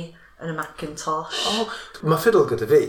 yn 0.41 0.49
y 0.49 0.55
Macintosh. 0.57 1.43
O, 1.45 1.61
oh, 1.61 1.75
mae 2.09 2.17
fiddle 2.23 2.47
gyda 2.49 2.65
fi. 2.71 2.79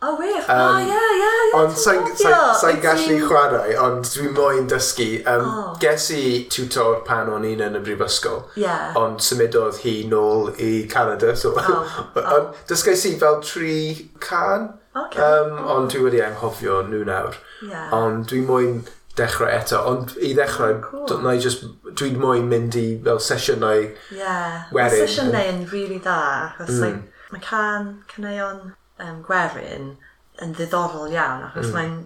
O, 0.00 0.14
wir? 0.16 0.38
Um, 0.48 0.62
o, 0.64 0.78
ie, 0.80 0.94
ie, 0.96 1.18
ie. 1.20 1.50
Ond 1.58 1.74
sa'n 1.76 2.06
sa, 2.14 2.30
sa, 2.30 2.38
sa 2.56 2.70
gallu 2.80 3.18
chwarae, 3.26 3.74
ond 3.76 4.08
dwi 4.08 4.30
moyn 4.32 4.70
dysgu. 4.72 5.08
Um, 5.28 5.44
oh. 5.44 5.74
Ges 5.82 6.06
i 6.16 6.22
tutor 6.48 7.02
pan 7.04 7.28
o'n 7.28 7.44
un 7.44 7.60
yn 7.66 7.76
y 7.76 7.82
brifysgol, 7.84 8.46
yeah. 8.56 8.96
ond 8.96 9.20
symudodd 9.20 9.82
hi 9.82 9.98
nôl 10.08 10.48
i 10.56 10.70
Canada. 10.88 11.34
So, 11.36 11.52
oh. 11.60 12.06
oh. 12.16 12.46
Dysgais 12.70 13.04
i 13.10 13.12
fel 13.20 13.42
tri 13.44 13.76
can, 14.24 14.70
okay. 14.96 15.20
um, 15.20 15.60
ond 15.76 15.92
dwi 15.92 16.06
wedi 16.06 16.24
anghofio 16.24 16.80
nhw 16.88 17.04
nawr. 17.10 17.36
Yeah. 17.60 17.92
Ond 18.00 18.30
dwi 18.32 18.40
moyn 18.48 18.80
dechrau 19.20 19.50
eto, 19.52 19.80
ond 19.90 20.16
i 20.18 20.32
ddechrau, 20.36 20.76
oh, 20.78 20.82
cool. 20.88 21.22
na 21.24 21.36
i 21.36 21.42
just, 21.42 21.64
dwi'n 22.00 22.18
moyn 22.20 22.48
mynd 22.50 22.76
i 22.80 22.86
fel 23.04 23.20
sesiynau 23.22 23.86
yeah. 24.16 24.68
werin. 24.74 25.04
Sesiynau 25.04 25.52
yn 25.52 25.64
really 25.72 26.00
da, 26.04 26.20
achos 26.50 26.76
mm. 26.76 26.84
like, 26.84 27.26
mae 27.30 27.44
can 27.44 27.90
cyneuon 28.12 28.72
um, 29.04 29.20
gwerin 29.26 29.94
yn 30.42 30.54
ddiddorol 30.56 31.12
iawn, 31.12 31.44
achos 31.50 31.70
mm. 31.70 31.76
mae'n, 31.76 31.98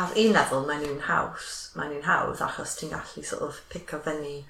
ar 0.00 0.16
un 0.22 0.32
lefel 0.36 0.64
mae'n 0.68 0.88
un 0.88 1.04
haws, 1.08 1.52
mae'n 1.78 1.94
un 1.98 2.06
hawdd, 2.06 2.42
achos 2.46 2.76
ti'n 2.78 2.94
gallu 2.94 3.26
sort 3.26 3.46
of 3.48 3.60
pick 3.72 3.94
o 3.96 4.02
fyny 4.04 4.40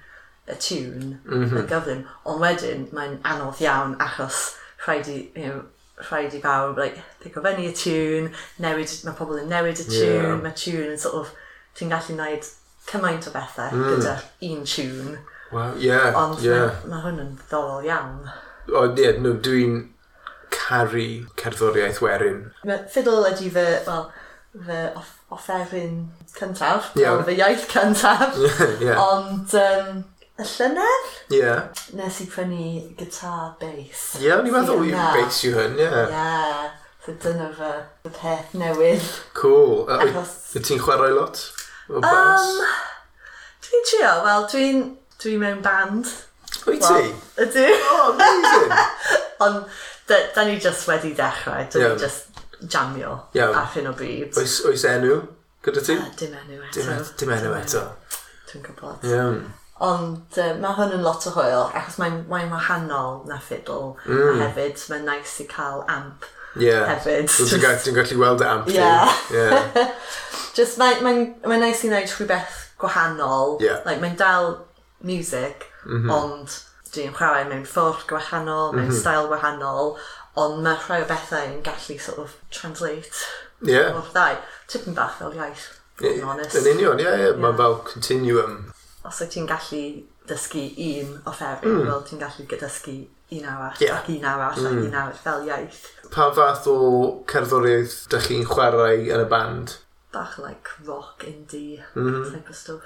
y 0.49 0.57
tune 0.57 1.19
mm 1.25 1.43
-hmm. 1.43 1.59
yn 1.61 1.69
gyflym, 1.69 2.01
ond 2.25 2.41
wedyn 2.41 2.87
mae'n 2.95 3.19
anodd 3.27 3.61
iawn 3.63 3.95
achos 4.01 4.41
rhaid 4.85 5.09
i, 5.09 5.19
you 5.35 5.47
know, 5.47 5.61
rhaid 6.09 6.33
i 6.33 6.41
bawb 6.41 6.77
like, 6.81 7.01
pick 7.21 7.37
o 7.37 7.43
fyny 7.45 7.67
y 7.69 7.73
tune, 7.77 8.33
newid, 8.63 8.93
mae 9.05 9.17
pobl 9.17 9.41
yn 9.41 9.51
newid 9.51 9.81
y 9.83 9.87
tune, 9.89 10.17
yeah. 10.17 10.41
mae 10.41 10.57
tune 10.57 10.89
yn 10.89 11.01
sort 11.01 11.19
of 11.21 11.33
ti'n 11.77 11.91
gallu 11.93 12.15
gwneud 12.15 12.49
cymaint 12.89 13.27
o 13.29 13.33
bethau 13.35 13.75
mm. 13.75 13.87
gyda 13.95 14.15
un 14.49 14.65
tune. 14.65 15.17
Well, 15.51 15.77
yeah, 15.77 16.15
Ond 16.15 16.39
yeah. 16.43 16.77
mae 16.85 16.93
ma 16.93 17.01
hwn 17.05 17.19
yn 17.19 17.31
ddolol 17.49 17.87
iawn. 17.87 18.29
O, 18.71 18.83
oh, 18.83 18.85
yeah, 18.95 19.17
no, 19.19 19.33
dwi'n 19.43 19.81
caru 20.53 21.07
cerddoriaeth 21.39 21.99
werin. 22.03 22.45
Mae 22.67 22.85
Fiddle 22.91 23.25
ydy 23.31 23.51
fy, 23.51 23.65
well, 23.87 24.07
fy 24.55 24.85
off 24.95 25.17
offeryn 25.31 26.05
cyntaf, 26.37 26.91
yeah. 26.99 27.19
fy 27.27 27.35
iaith 27.39 27.67
cyntaf. 27.71 28.39
yeah. 28.85 28.99
Ond 28.99 29.55
um, 29.59 30.03
y 30.39 30.47
llynedd? 30.53 31.09
Ie. 31.31 31.39
Yeah. 31.41 31.83
Nes 31.99 32.21
i 32.23 32.27
prynu 32.31 32.67
gitar 32.99 33.55
bass. 33.61 34.05
Ie, 34.19 34.29
yeah, 34.29 34.43
ni'n 34.43 34.55
meddwl 34.55 34.87
yw 34.87 35.07
bass 35.17 35.43
yw 35.47 35.57
hyn, 35.59 35.79
ie. 35.79 35.87
Yeah. 35.87 36.15
yeah. 36.15 36.69
So 37.01 37.15
dyna 37.17 37.49
fy, 37.57 37.73
fy 38.05 38.13
peth 38.19 38.55
newydd. 38.55 39.07
Cool. 39.35 39.87
Uh, 39.87 40.05
Achos... 40.05 40.37
Ti'n 40.55 40.79
chwarae 40.79 41.15
lot? 41.15 41.49
Um, 41.91 42.61
dwi'n 43.65 43.87
trio, 43.89 44.11
wel, 44.25 44.45
dwi'n 44.51 44.83
dwi 45.21 45.37
mewn 45.41 45.61
band. 45.65 46.07
Wyt 46.67 46.83
ti? 46.85 46.87
Well, 46.87 47.13
ydw. 47.45 47.65
Oh, 47.89 48.11
amazing! 48.13 48.75
Ond, 49.45 49.63
da, 50.07 50.19
da 50.35 50.45
ni 50.47 50.57
just 50.59 50.87
wedi 50.87 51.13
dechrau, 51.17 51.65
da 51.71 51.79
yeah. 51.79 51.93
ni 51.93 51.99
just 51.99 52.43
jamio 52.61 53.19
yeah. 53.33 53.55
ar 53.57 53.71
hyn 53.75 53.89
o 53.89 53.95
bryd. 53.97 54.35
Oes, 54.39 54.59
oes 54.69 54.85
enw 54.87 55.21
gyda 55.65 55.85
ti? 55.87 55.97
Uh, 55.97 56.11
dim 56.19 56.35
enw 56.37 56.61
eto. 56.69 56.83
Dim, 56.83 57.07
dim 57.23 57.33
enw 57.37 57.55
eto. 57.59 57.85
Dwi'n 58.51 58.67
gwybod. 58.67 59.07
Yeah. 59.07 59.41
Ond 59.81 60.37
uh, 60.37 60.51
mae 60.61 60.77
hwn 60.77 60.93
yn 60.99 61.03
lot 61.05 61.25
o 61.27 61.33
hwyl, 61.35 61.71
achos 61.73 61.97
mae'n 61.99 62.21
mae 62.29 62.45
wahanol 62.51 63.23
na 63.29 63.39
fiddle, 63.41 63.95
mm. 64.05 64.37
a 64.37 64.45
hefyd 64.45 64.85
mae'n 64.91 65.09
nice 65.09 65.41
i 65.41 65.47
cael 65.49 65.83
amp 65.89 66.29
yeah. 66.55 66.85
hefyd. 66.87 67.31
Dwi'n 67.31 67.97
gallu 67.97 68.21
weld 68.21 68.45
y 68.45 68.47
amp. 68.47 68.69
Yeah. 68.69 69.17
yeah. 69.35 69.91
Just 70.57 70.79
mae'n 70.81 71.03
mae, 71.05 71.23
mae 71.47 71.61
nice 71.61 71.85
i 71.87 71.91
wneud 71.91 72.11
rhywbeth 72.11 72.57
gwahanol. 72.81 73.57
Yeah. 73.63 73.81
Like, 73.85 74.01
mae'n 74.03 74.17
dal 74.19 74.53
music, 75.01 75.67
mm 75.85 76.03
-hmm. 76.03 76.11
ond 76.15 76.57
dwi'n 76.91 77.13
chwarae 77.15 77.45
mewn 77.49 77.67
ffordd 77.67 78.07
gwahanol, 78.09 78.73
mewn 78.75 78.87
mm 78.87 78.91
-hmm. 78.91 78.99
style 78.99 79.29
gwahanol, 79.31 79.95
ond 80.41 80.63
mae 80.65 80.79
rhai 80.79 81.01
o 81.03 81.07
bethau 81.07 81.47
yn 81.47 81.61
gallu 81.65 81.97
sort 81.99 82.19
of 82.23 82.35
translate 82.49 83.23
yeah. 83.67 83.95
o'r 83.95 84.11
ddau. 84.11 84.39
Tipyn 84.71 84.95
bach 84.97 85.17
fel 85.19 85.35
iaith, 85.37 85.67
yeah, 86.01 86.21
honest. 86.27 86.55
Yn 86.59 86.71
union, 86.75 86.99
ie, 86.99 87.07
yeah, 87.07 87.25
yeah. 87.25 87.39
mae'n 87.39 87.57
fel 87.59 87.79
continuum. 87.87 88.59
Os 89.07 89.21
wyt 89.23 89.33
ti'n 89.35 89.49
gallu 89.49 89.83
dysgu 90.29 90.67
un 90.87 91.15
offeryn, 91.31 91.77
mm. 91.77 91.87
wel 91.89 92.03
ti'n 92.07 92.21
gallu 92.21 92.47
dysgu 92.51 92.97
un 93.31 93.47
arall 93.47 93.83
yeah. 93.83 93.97
ac 93.97 94.09
un 94.11 94.27
arall 94.27 94.59
mm. 94.59 94.67
ac 94.67 94.89
un 94.89 94.99
arall 95.03 95.21
fel 95.23 95.47
iaith. 95.47 95.85
Pa 96.11 96.27
fath 96.35 96.67
o 96.67 96.77
cerddoriaeth 97.31 97.95
dych 98.11 98.27
chi'n 98.27 98.47
chwarae 98.47 99.07
yn 99.07 99.23
y 99.23 99.29
band? 99.31 99.77
bach 100.13 100.37
like 100.39 100.69
rock 100.85 101.23
indie 101.27 101.81
mm 101.95 102.07
-hmm. 102.07 102.31
type 102.31 102.49
of 102.49 102.55
stuff. 102.55 102.81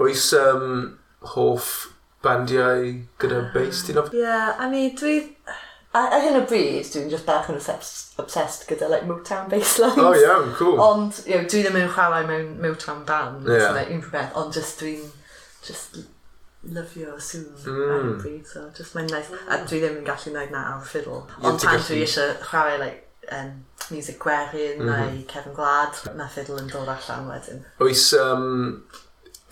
Oes 0.00 0.32
um, 0.32 0.98
hoff 1.34 1.68
bandiau 2.22 2.88
gyda 3.20 3.38
um, 3.38 3.50
bass 3.54 3.84
ti'n 3.86 4.00
of? 4.00 4.12
Yeah, 4.12 4.56
I 4.58 4.70
mean, 4.70 4.96
dwi... 4.96 5.20
A 5.94 6.00
ar 6.16 6.24
hyn 6.24 6.40
o 6.40 6.40
bryd, 6.50 6.88
dwi'n 6.90 7.10
just 7.10 7.26
bach 7.26 7.50
yn 7.52 7.60
obsessed 7.60 8.64
gyda 8.70 8.88
like, 8.90 9.06
Motown 9.06 9.46
basslines. 9.52 10.00
Oh, 10.02 10.10
iawn, 10.10 10.48
yeah, 10.48 10.56
cool. 10.58 10.80
Ond, 10.82 11.20
you 11.26 11.36
know, 11.36 11.46
dwi 11.52 11.60
ddim 11.62 11.78
yn 11.78 11.92
chwarae 11.94 12.24
mewn 12.26 12.56
Motown 12.64 13.04
band, 13.06 13.46
yeah. 13.46 13.68
so, 13.68 13.76
like, 13.76 13.92
unrhyw 13.94 14.10
beth, 14.16 14.34
ond 14.40 14.56
just 14.56 14.82
dwi'n 14.82 15.06
just 15.62 16.00
lyfio 16.74 17.14
sŵn 17.20 17.46
mm. 17.62 17.94
ar 17.94 18.08
y 18.08 18.16
bryd, 18.24 18.50
so 18.50 18.64
just 18.74 18.96
mae'n 18.96 19.12
nice. 19.12 19.30
A 19.46 19.60
dwi 19.62 19.80
ddim 19.84 20.00
yn 20.00 20.08
gallu 20.08 20.32
gwneud 20.32 20.50
na 20.54 20.64
ar 20.72 20.82
y 20.82 20.90
fiddle. 20.90 21.22
Ond 21.44 21.62
pan 21.62 21.86
dwi 21.86 22.02
eisiau 22.08 22.34
chwarae 22.42 22.80
like, 22.82 23.04
um, 23.32 23.64
music 23.90 24.18
gwerin 24.18 24.82
mm 24.82 24.88
-hmm. 24.88 25.14
neu 25.14 25.24
Kevin 25.28 25.54
Glad 25.54 26.16
na 26.16 26.28
fiddle 26.28 26.60
yn 26.60 26.70
dod 26.72 26.88
allan 26.88 27.28
wedyn. 27.28 27.64
Oes 27.80 28.12
um, 28.12 28.84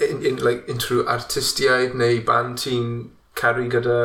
in, 0.01 0.23
in, 0.25 0.37
like, 0.45 0.73
unrhyw 0.73 1.05
artistiaid 1.07 1.95
neu 1.95 2.21
band 2.27 2.59
ti'n 2.65 3.11
caru 3.35 3.69
gyda 3.69 3.99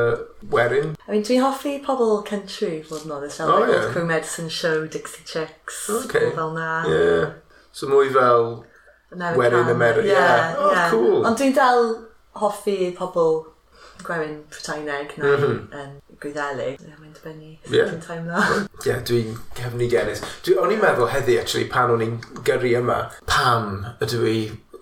werin? 0.51 0.95
I 1.08 1.12
mean, 1.12 1.23
dwi'n 1.23 1.43
hoffi 1.43 1.77
pobl 1.86 2.23
country, 2.30 2.84
fod 2.89 3.06
yn 3.06 3.12
oeddes, 3.17 3.39
fel 3.41 3.51
oh, 3.51 3.60
like, 3.60 3.73
yeah. 3.73 3.91
Queen 3.91 4.08
Medicine 4.08 4.49
Show, 4.49 4.88
Dixie 4.88 5.25
Chicks, 5.25 5.89
okay. 5.89 6.32
fel 6.36 6.53
na. 6.53 6.69
Yeah. 6.88 7.30
So 7.71 7.88
mwy 7.88 8.10
fel 8.13 8.65
American. 9.12 9.39
werin 9.39 9.69
America. 9.75 10.08
Yeah, 10.08 10.38
yeah. 10.38 10.56
Oh, 10.58 10.71
yeah. 10.71 10.89
cool. 10.89 11.25
Ond 11.25 11.38
dwi'n 11.39 11.56
dal 11.56 11.93
hoffi 12.41 12.91
pobl 12.97 13.45
gwerin 14.06 14.43
Proteineg 14.49 15.17
neu 15.17 15.38
mm 15.38 15.43
-hmm. 15.43 15.80
um, 15.82 16.01
gwyddelig. 16.21 16.77
Mae'n 16.84 17.15
dibynnu 17.15 17.51
yeah. 17.73 17.89
ti'n 17.91 18.03
teimlo. 18.03 18.43
Ie, 18.58 18.89
yeah, 18.89 19.01
dwi'n 19.08 19.36
cefnigenus. 19.58 20.23
Dwi, 20.45 20.56
o'n 20.62 20.75
i'n 20.75 20.82
meddwl 20.84 21.12
heddi, 21.13 21.39
actually, 21.41 21.67
pan 21.71 21.93
o'n 21.93 22.06
i'n 22.06 22.15
gyrru 22.47 22.73
yma, 22.82 23.01
pam 23.30 23.84
ydw 24.03 24.23
i 24.30 24.38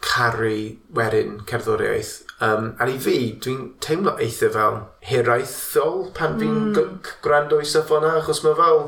caru 0.06 0.60
werin 0.96 1.40
cerddoriaeth. 1.50 2.22
Um, 2.46 2.74
a 2.80 2.88
i 2.92 3.00
fi, 3.02 3.18
dwi'n 3.42 3.74
teimlo 3.84 4.18
eitha 4.22 4.52
fel 4.54 4.82
hiraethol 5.08 6.10
pan 6.18 6.38
mm. 6.42 6.78
gwrando 7.24 7.62
i 7.64 7.68
stuff 7.68 7.94
o'na, 7.96 8.18
achos 8.22 8.44
mae 8.46 8.58
fel... 8.60 8.88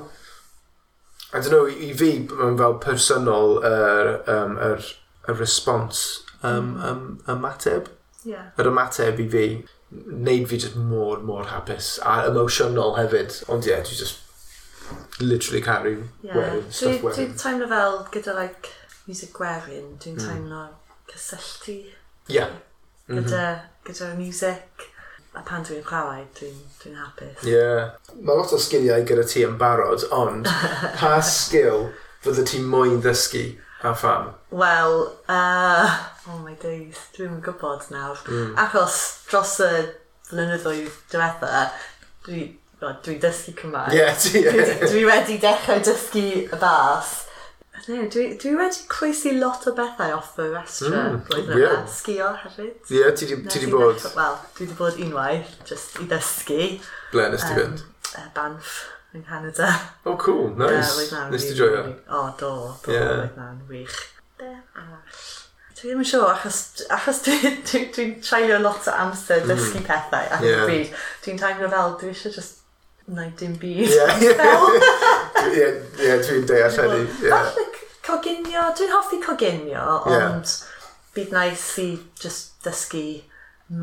I 1.34 1.42
don't 1.42 1.52
know, 1.52 1.68
i, 1.68 1.90
i 1.90 1.94
fi, 1.98 2.14
mae'n 2.32 2.56
fel 2.60 2.78
personol 2.84 3.58
yr, 3.60 3.74
er, 3.74 4.14
um, 4.32 4.56
yr, 4.64 4.80
er, 4.80 4.94
er 5.28 5.40
respons 5.42 6.06
um, 6.42 6.78
um, 6.78 7.20
hmm. 7.26 7.32
ymateb. 7.36 7.90
Yeah. 8.24 8.52
Yr 8.60 8.72
ymateb 8.72 9.20
i 9.20 9.28
fi 9.32 9.48
wneud 9.92 10.48
fi 10.48 10.58
just 10.58 10.76
mor, 10.76 11.20
mor 11.24 11.46
hapus 11.52 11.98
a 12.04 12.18
emosiynol 12.30 12.98
hefyd. 12.98 13.44
Ond 13.52 13.68
ie, 13.68 13.72
yeah, 13.72 13.86
dwi 13.86 14.00
just 14.00 15.22
literally 15.22 15.62
caru 15.62 15.96
yeah. 16.22 16.36
wearing, 16.36 16.66
stuff 16.72 16.98
dwi, 16.98 17.04
wearing. 17.04 17.32
Dwi'n 17.32 17.40
teimlo 17.44 17.70
fel 17.72 17.98
gyda 18.14 18.36
like, 18.36 18.74
music 19.08 19.34
gwerin, 19.36 19.96
dwi'n 20.04 20.20
mm. 20.20 20.28
teimlo 20.28 20.66
cysylltu. 21.14 21.80
Ie. 22.34 22.46
Gyda, 23.08 23.44
mm 23.56 23.74
gyda 23.88 24.14
music. 24.20 24.88
A 25.38 25.44
pan 25.46 25.64
dwi'n 25.64 25.84
chwarae, 25.86 26.26
dwi'n 26.36 26.58
dwi, 26.82 26.96
hapus. 26.98 27.46
Ie. 27.46 27.54
Yeah. 27.54 27.94
Mae 28.20 28.40
lot 28.40 28.52
o 28.52 28.60
sgiliau 28.60 29.06
gyda 29.08 29.24
ti 29.30 29.46
yn 29.48 29.56
barod, 29.62 30.04
ond 30.16 30.50
pa 31.00 31.18
sgil 31.24 31.88
fydde 32.26 32.44
ti 32.50 32.60
moyn 32.64 33.00
ddysgu 33.06 33.46
A 33.84 33.94
pham? 33.94 34.34
Wel, 34.50 35.14
uh, 35.30 35.98
oh 36.28 36.40
my 36.42 36.56
days, 36.62 36.98
dwi'n 37.14 37.36
yn 37.36 37.44
gwybod 37.46 37.86
nawr. 37.94 38.18
Mm. 38.26 38.56
Achos 38.58 38.96
dros 39.30 39.54
y 39.62 39.70
flynyddoedd 40.32 40.96
diwetha, 41.12 41.68
dwi, 42.26 42.48
well, 42.82 42.98
dwi 43.06 43.20
dysgu 43.22 43.54
Cymraeg. 43.60 43.94
Ie, 43.94 44.02
yeah, 44.02 44.18
ti. 44.18 44.42
Dwi, 44.48 44.66
dwi 44.82 45.06
wedi 45.06 45.38
dechrau 45.44 45.84
dysgu 45.86 46.26
y 46.48 46.60
bas. 46.64 47.14
Ne, 47.86 48.08
dwi, 48.10 48.26
dwi 48.42 48.56
wedi 48.58 48.84
croesi 48.90 49.36
lot 49.38 49.70
o 49.70 49.76
bethau 49.78 50.18
off 50.18 50.34
y 50.42 50.50
restra 50.56 51.06
mm, 51.06 51.22
blwyddyn 51.30 51.62
yeah. 51.62 51.78
yma. 51.78 51.94
Sgio 52.00 52.34
hefyd. 52.42 52.76
Ie, 52.90 52.98
yeah, 53.04 53.14
ti 53.14 53.30
wedi 53.30 53.70
bod? 53.72 54.02
Wel, 54.18 54.42
dwi 54.58 54.66
wedi 54.66 54.82
bod 54.82 55.02
unwaith, 55.06 55.54
just 55.70 56.02
i 56.02 56.10
ddysgu. 56.10 56.64
Ble 57.14 57.30
nes 57.30 57.46
ti 57.46 57.54
fynd? 57.62 57.86
Um, 57.86 58.18
uh, 58.18 58.30
Banff 58.34 58.78
yng 59.18 59.26
Canada. 59.26 59.72
Oh, 60.06 60.16
cool, 60.16 60.54
nice. 60.56 61.12
Uh, 61.12 61.30
Nes 61.34 61.50
ti 61.50 61.58
joio? 61.58 61.84
O, 62.10 62.22
do, 62.40 62.54
do, 62.86 62.94
yeah. 62.94 63.24
oedd 63.26 63.40
na'n 63.40 63.64
wych. 63.72 63.98
Be 64.38 64.54
arall. 64.78 65.26
Dwi 65.78 65.92
ddim 65.92 66.02
yn 66.02 66.10
siŵr, 66.10 66.30
achos, 66.32 66.60
achos 66.94 67.20
dwi'n 67.26 67.42
dwi, 67.42 67.52
dwi, 67.70 67.82
dwi 67.94 68.06
treulio 68.26 68.62
lot 68.64 68.88
o 68.90 68.94
amser 69.06 69.44
mm. 69.44 69.52
dysgu 69.52 69.82
pethau 69.86 70.32
ac 70.38 70.46
yeah. 70.46 70.64
bryd. 70.66 70.94
Dwi'n 71.26 71.42
teimlo 71.42 71.70
fel, 71.74 71.98
dwi 72.02 72.14
eisiau 72.14 72.34
just 72.38 72.64
wneud 73.08 73.36
dim 73.40 73.58
byd. 73.62 73.94
Ie, 75.48 75.52
ie, 75.54 75.68
ie, 76.02 76.16
dwi'n 76.26 76.48
deall 76.50 76.80
hynny. 76.82 77.04
Falle 77.22 77.68
coginio, 78.08 78.66
dwi'n 78.80 78.94
hoffi 78.96 79.22
coginio, 79.24 79.86
ond 80.08 80.50
yeah. 80.50 80.58
bydd 81.16 81.36
nice 81.36 81.84
i 81.84 81.90
just 82.22 82.58
dysgu 82.66 83.06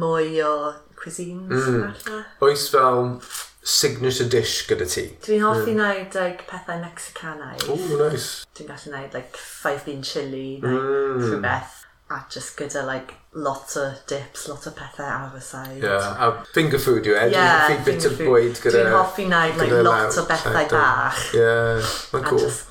mwy 0.00 0.40
o 0.44 0.54
cuisines. 0.98 1.68
Mm. 1.68 2.22
Oes 2.44 2.68
fel 2.72 3.20
signature 3.64 4.28
dish 4.28 4.66
gyda 4.68 4.86
ti? 4.88 5.06
Dwi'n 5.24 5.42
hoffi 5.44 5.72
yeah. 5.72 5.78
wneud 5.80 6.18
like, 6.20 6.44
pethau 6.50 6.82
Mexicanaidd. 6.82 7.64
O, 7.72 7.78
nice. 8.04 8.44
Dwi'n 8.54 8.68
gallu 8.68 8.92
wneud 8.92 9.16
like, 9.16 9.40
five 9.40 9.84
bean 9.86 10.04
chili, 10.04 10.60
like, 10.60 10.76
mm. 10.76 11.24
rhywbeth. 11.24 11.80
A 12.12 12.20
just 12.30 12.58
gyda 12.58 12.84
like, 12.86 13.14
lot 13.32 13.72
o 13.80 13.86
dips, 14.06 14.44
lot 14.50 14.68
o 14.68 14.74
pethau 14.76 15.08
ar 15.08 15.32
y 15.32 15.40
side. 15.40 15.80
Yeah, 15.82 16.12
a 16.20 16.44
finger 16.52 16.78
food 16.78 17.08
yw 17.08 17.16
e? 17.16 17.30
Yeah, 17.32 17.66
finger 17.72 18.10
food. 18.12 18.28
Bwyd 18.28 18.60
gyda, 18.60 18.84
Dwi'n 18.84 18.94
hoffi 18.98 19.26
wneud 19.30 19.58
like, 19.62 19.82
lot 19.88 20.20
o 20.20 20.28
bethau 20.28 20.70
bach. 20.76 21.26
Yeah, 21.32 21.92
mae'n 22.12 22.28
cool. 22.28 22.44
Just 22.44 22.70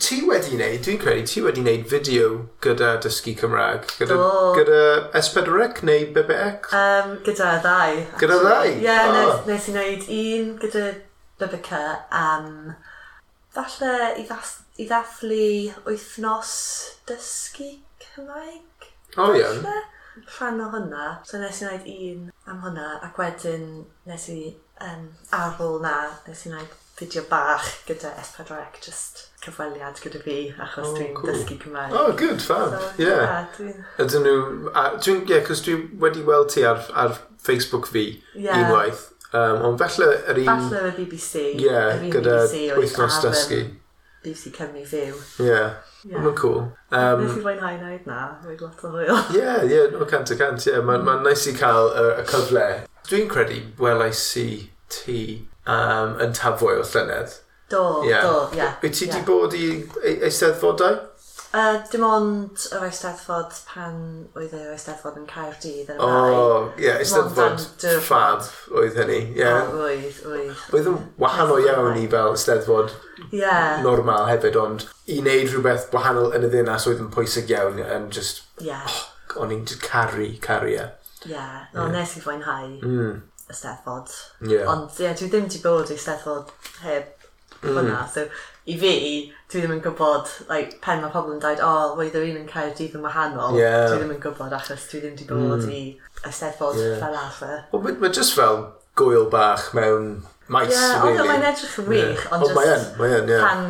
ti 0.00 0.20
wedi 0.26 0.54
wneud, 0.56 0.80
dwi'n 0.84 0.98
credu, 1.00 1.26
ti 1.28 1.42
wedi 1.44 1.62
wneud 1.64 1.84
fideo 1.90 2.28
gyda 2.64 2.94
dysgu 3.04 3.34
Cymraeg. 3.40 3.84
Gyda, 3.98 4.16
Do. 4.16 4.30
gyda 4.56 4.80
S4C 5.20 5.84
neu 5.88 6.06
BBX? 6.14 6.72
Um, 6.76 7.12
gyda 7.26 7.50
ddau. 7.64 8.00
Gyda 8.20 8.38
ddau? 8.40 8.70
Ie, 8.70 8.80
yeah, 8.84 9.10
oh. 9.10 9.44
nes, 9.48 9.68
i 9.68 9.74
wneud 9.74 10.08
un 10.16 10.50
gyda 10.62 10.86
BBC 11.40 11.82
am 12.16 12.50
falle 13.54 13.94
i, 14.16 14.24
ddath, 14.28 14.56
i 14.80 14.88
ddathlu 14.88 15.46
wythnos 15.86 16.56
dysgu 17.10 17.70
Cymraeg. 18.06 18.90
O 19.16 19.28
oh, 19.28 19.36
ie. 19.36 19.44
Yeah. 19.44 19.80
Rhan 20.38 20.60
o 20.64 20.68
hwnna. 20.72 21.06
So 21.28 21.40
nes 21.40 21.60
i 21.62 21.68
wneud 21.68 21.88
un 21.96 22.28
am 22.50 22.64
hwnna 22.64 22.92
ac 23.06 23.20
wedyn 23.20 23.66
nes 24.08 24.28
i 24.32 24.40
um, 24.86 25.10
ar 25.36 25.60
ôl 25.60 25.80
na 25.84 25.96
nes 26.26 26.46
i 26.46 26.52
wneud 26.52 26.79
fideo 27.00 27.24
bach 27.30 27.66
gyda 27.88 28.12
S4C, 28.20 28.60
just 28.84 29.26
cyfweliad 29.44 30.00
gyda 30.04 30.20
fi, 30.20 30.36
achos 30.60 30.90
oh, 30.90 30.96
dwi'n 30.98 31.14
cool. 31.16 31.32
dysgu 31.32 31.56
Cymraeg. 31.62 31.94
Oh, 31.96 32.12
good, 32.12 32.42
fab, 32.44 32.76
so, 32.76 32.90
yeah. 33.00 33.46
yeah 33.58 34.04
Ydyn 34.04 34.26
nhw, 34.26 34.72
dwi'n, 35.00 35.22
yeah, 35.30 35.44
cos 35.46 35.64
dwi 35.64 35.78
wedi 36.02 36.24
weld 36.26 36.52
ti 36.52 36.66
ar, 36.68 36.82
ar 36.92 37.16
Facebook 37.40 37.88
fi 37.88 38.04
yeah. 38.34 38.60
unwaith, 38.60 39.06
um, 39.32 39.64
ond 39.70 39.80
felly 39.80 40.10
yr 40.10 40.42
un... 40.44 40.50
Falle 40.50 40.82
y 40.90 40.96
BBC. 40.98 41.46
Yeah, 41.64 42.04
gyda 42.12 42.42
wythnos 42.76 43.22
dysgu. 43.24 43.62
BBC 44.20 44.52
Cymru 44.52 44.84
Fyw. 44.84 45.16
Yeah. 45.40 45.78
Yeah. 46.04 46.20
Mae'n 46.20 46.36
cool. 46.36 46.60
Um, 46.92 47.22
Nes 47.24 47.36
i 47.36 47.42
fwynhau 47.44 47.76
wneud 47.78 48.04
na, 48.08 48.20
mae'n 48.44 48.60
lot 48.60 48.84
o 48.84 48.90
hwyl. 48.92 49.14
Ie, 49.36 49.54
ie, 49.68 49.80
o 49.96 50.08
cant 50.08 50.32
o 50.32 50.36
cant, 50.36 50.68
ie. 50.68 50.76
Mae'n 50.84 51.04
ma 51.06 51.16
nice 51.24 51.48
i 51.48 51.56
cael 51.56 51.88
y, 51.88 52.04
y 52.20 52.26
cyfle. 52.28 52.66
Dwi'n 53.08 53.28
credu 53.32 53.62
welais 53.80 54.26
i 54.40 54.48
ti 54.92 55.22
um, 55.66 56.16
yn 56.22 56.34
tafwyl 56.36 56.84
llynedd. 56.86 57.38
Do, 57.70 58.02
yeah. 58.04 58.22
do, 58.26 58.48
ie. 58.50 58.58
Yeah, 58.58 58.74
Wyt 58.82 58.98
ti 58.98 59.06
yeah. 59.06 59.14
di 59.14 59.24
bod 59.28 59.54
i 59.54 59.66
eisteddfodau? 60.26 60.98
Uh, 61.50 61.80
dim 61.90 62.04
ond 62.06 62.64
yr 62.76 62.84
Eisteddfod 62.86 63.56
pan 63.66 63.94
oedd 64.38 64.52
yr 64.54 64.68
Eisteddfod 64.70 65.16
yn 65.18 65.24
Caerdydd 65.26 65.88
yn 65.90 65.96
y 65.98 66.06
mae. 66.06 66.34
O, 66.38 66.60
ie, 66.78 66.92
Eisteddfod 66.92 67.64
ffad 68.04 68.46
oedd 68.70 68.98
hynny, 69.00 69.16
ie. 69.32 69.40
Yeah. 69.40 69.72
Oedd, 69.74 70.20
oedd. 70.30 70.60
Oedd 70.70 70.90
yn 70.92 71.00
wahanol 71.18 71.64
iawn 71.64 71.98
i 71.98 72.04
fel 72.12 72.36
Eisteddfod 72.36 72.94
yeah. 73.34 73.82
normal 73.82 74.28
hefyd, 74.30 74.60
ond 74.62 74.86
i 75.10 75.18
wneud 75.24 75.50
rhywbeth 75.50 75.88
wahanol 75.96 76.30
yn 76.38 76.46
y 76.46 76.52
ddinas 76.52 76.86
oedd 76.86 77.02
yn 77.02 77.10
pwysig 77.18 77.50
iawn 77.50 77.82
yn 77.82 78.06
just... 78.14 78.44
Yeah. 78.62 78.86
Oh, 78.86 79.42
o'n 79.42 79.50
i'n 79.56 79.66
just 79.66 79.82
caru, 79.82 80.30
caru 80.46 80.70
e. 80.76 80.86
Ie, 81.24 81.34
yeah. 81.34 81.66
no, 81.74 81.88
yeah. 81.88 81.96
nes 81.98 82.14
i 82.14 82.22
fwynhau. 82.22 82.76
Mm 82.78 83.18
y 83.50 83.56
Steddfod. 83.56 84.14
Yeah. 84.46 84.70
Ond 84.70 84.94
ie, 84.96 85.08
yeah, 85.08 85.18
dwi 85.18 85.28
ddim 85.30 85.48
wedi 85.48 85.60
bod 85.64 85.90
i 85.90 85.98
Steddfod 85.98 86.52
heb 86.84 87.10
mm. 87.60 87.74
hwnna. 87.74 88.00
So, 88.12 88.26
i 88.70 88.76
fi, 88.78 88.94
dwi 89.50 89.62
ddim 89.62 89.76
yn 89.76 89.84
gwybod, 89.84 90.32
like, 90.50 90.78
pen 90.84 91.02
mae 91.02 91.12
pobl 91.14 91.34
yn 91.34 91.42
dweud, 91.42 91.62
o, 91.64 91.70
oh, 91.70 91.94
wedd 91.98 92.18
yr 92.18 92.26
un 92.28 92.42
yn 92.42 92.50
cael 92.50 92.74
dydd 92.78 92.98
yn 92.98 93.06
wahanol, 93.06 93.58
yeah. 93.58 93.86
dwi 93.88 94.02
ddim 94.02 94.14
yn 94.16 94.20
gwybod 94.24 94.56
achos 94.56 94.88
dwi 94.90 95.02
ddim 95.04 95.16
wedi 95.16 95.28
bod 95.30 95.64
mm. 95.64 95.72
i 95.74 96.28
y 96.28 96.34
Steddfod 96.34 96.78
yeah. 96.78 96.98
fel 97.02 97.16
arfer. 97.22 97.56
Wel, 97.72 97.86
mae 97.86 98.02
ma 98.04 98.12
just 98.20 98.36
fel 98.38 98.62
gwyl 99.00 99.30
bach 99.32 99.70
mewn 99.76 100.12
maes, 100.50 100.74
yeah, 100.74 101.00
really. 101.02 101.16
Ie, 101.16 101.24
ond 101.24 101.32
mae'n 101.32 101.48
edrych 101.50 101.80
yn 101.82 101.90
wych, 101.90 102.04
yeah. 102.26 102.36
ond 102.36 102.46
just... 102.46 102.52
Ond 102.52 102.60
mae 102.60 102.76
yn, 102.76 102.86
mae 103.00 103.16
yn, 103.18 103.32
ie. 103.32 103.40
Pan, 103.46 103.66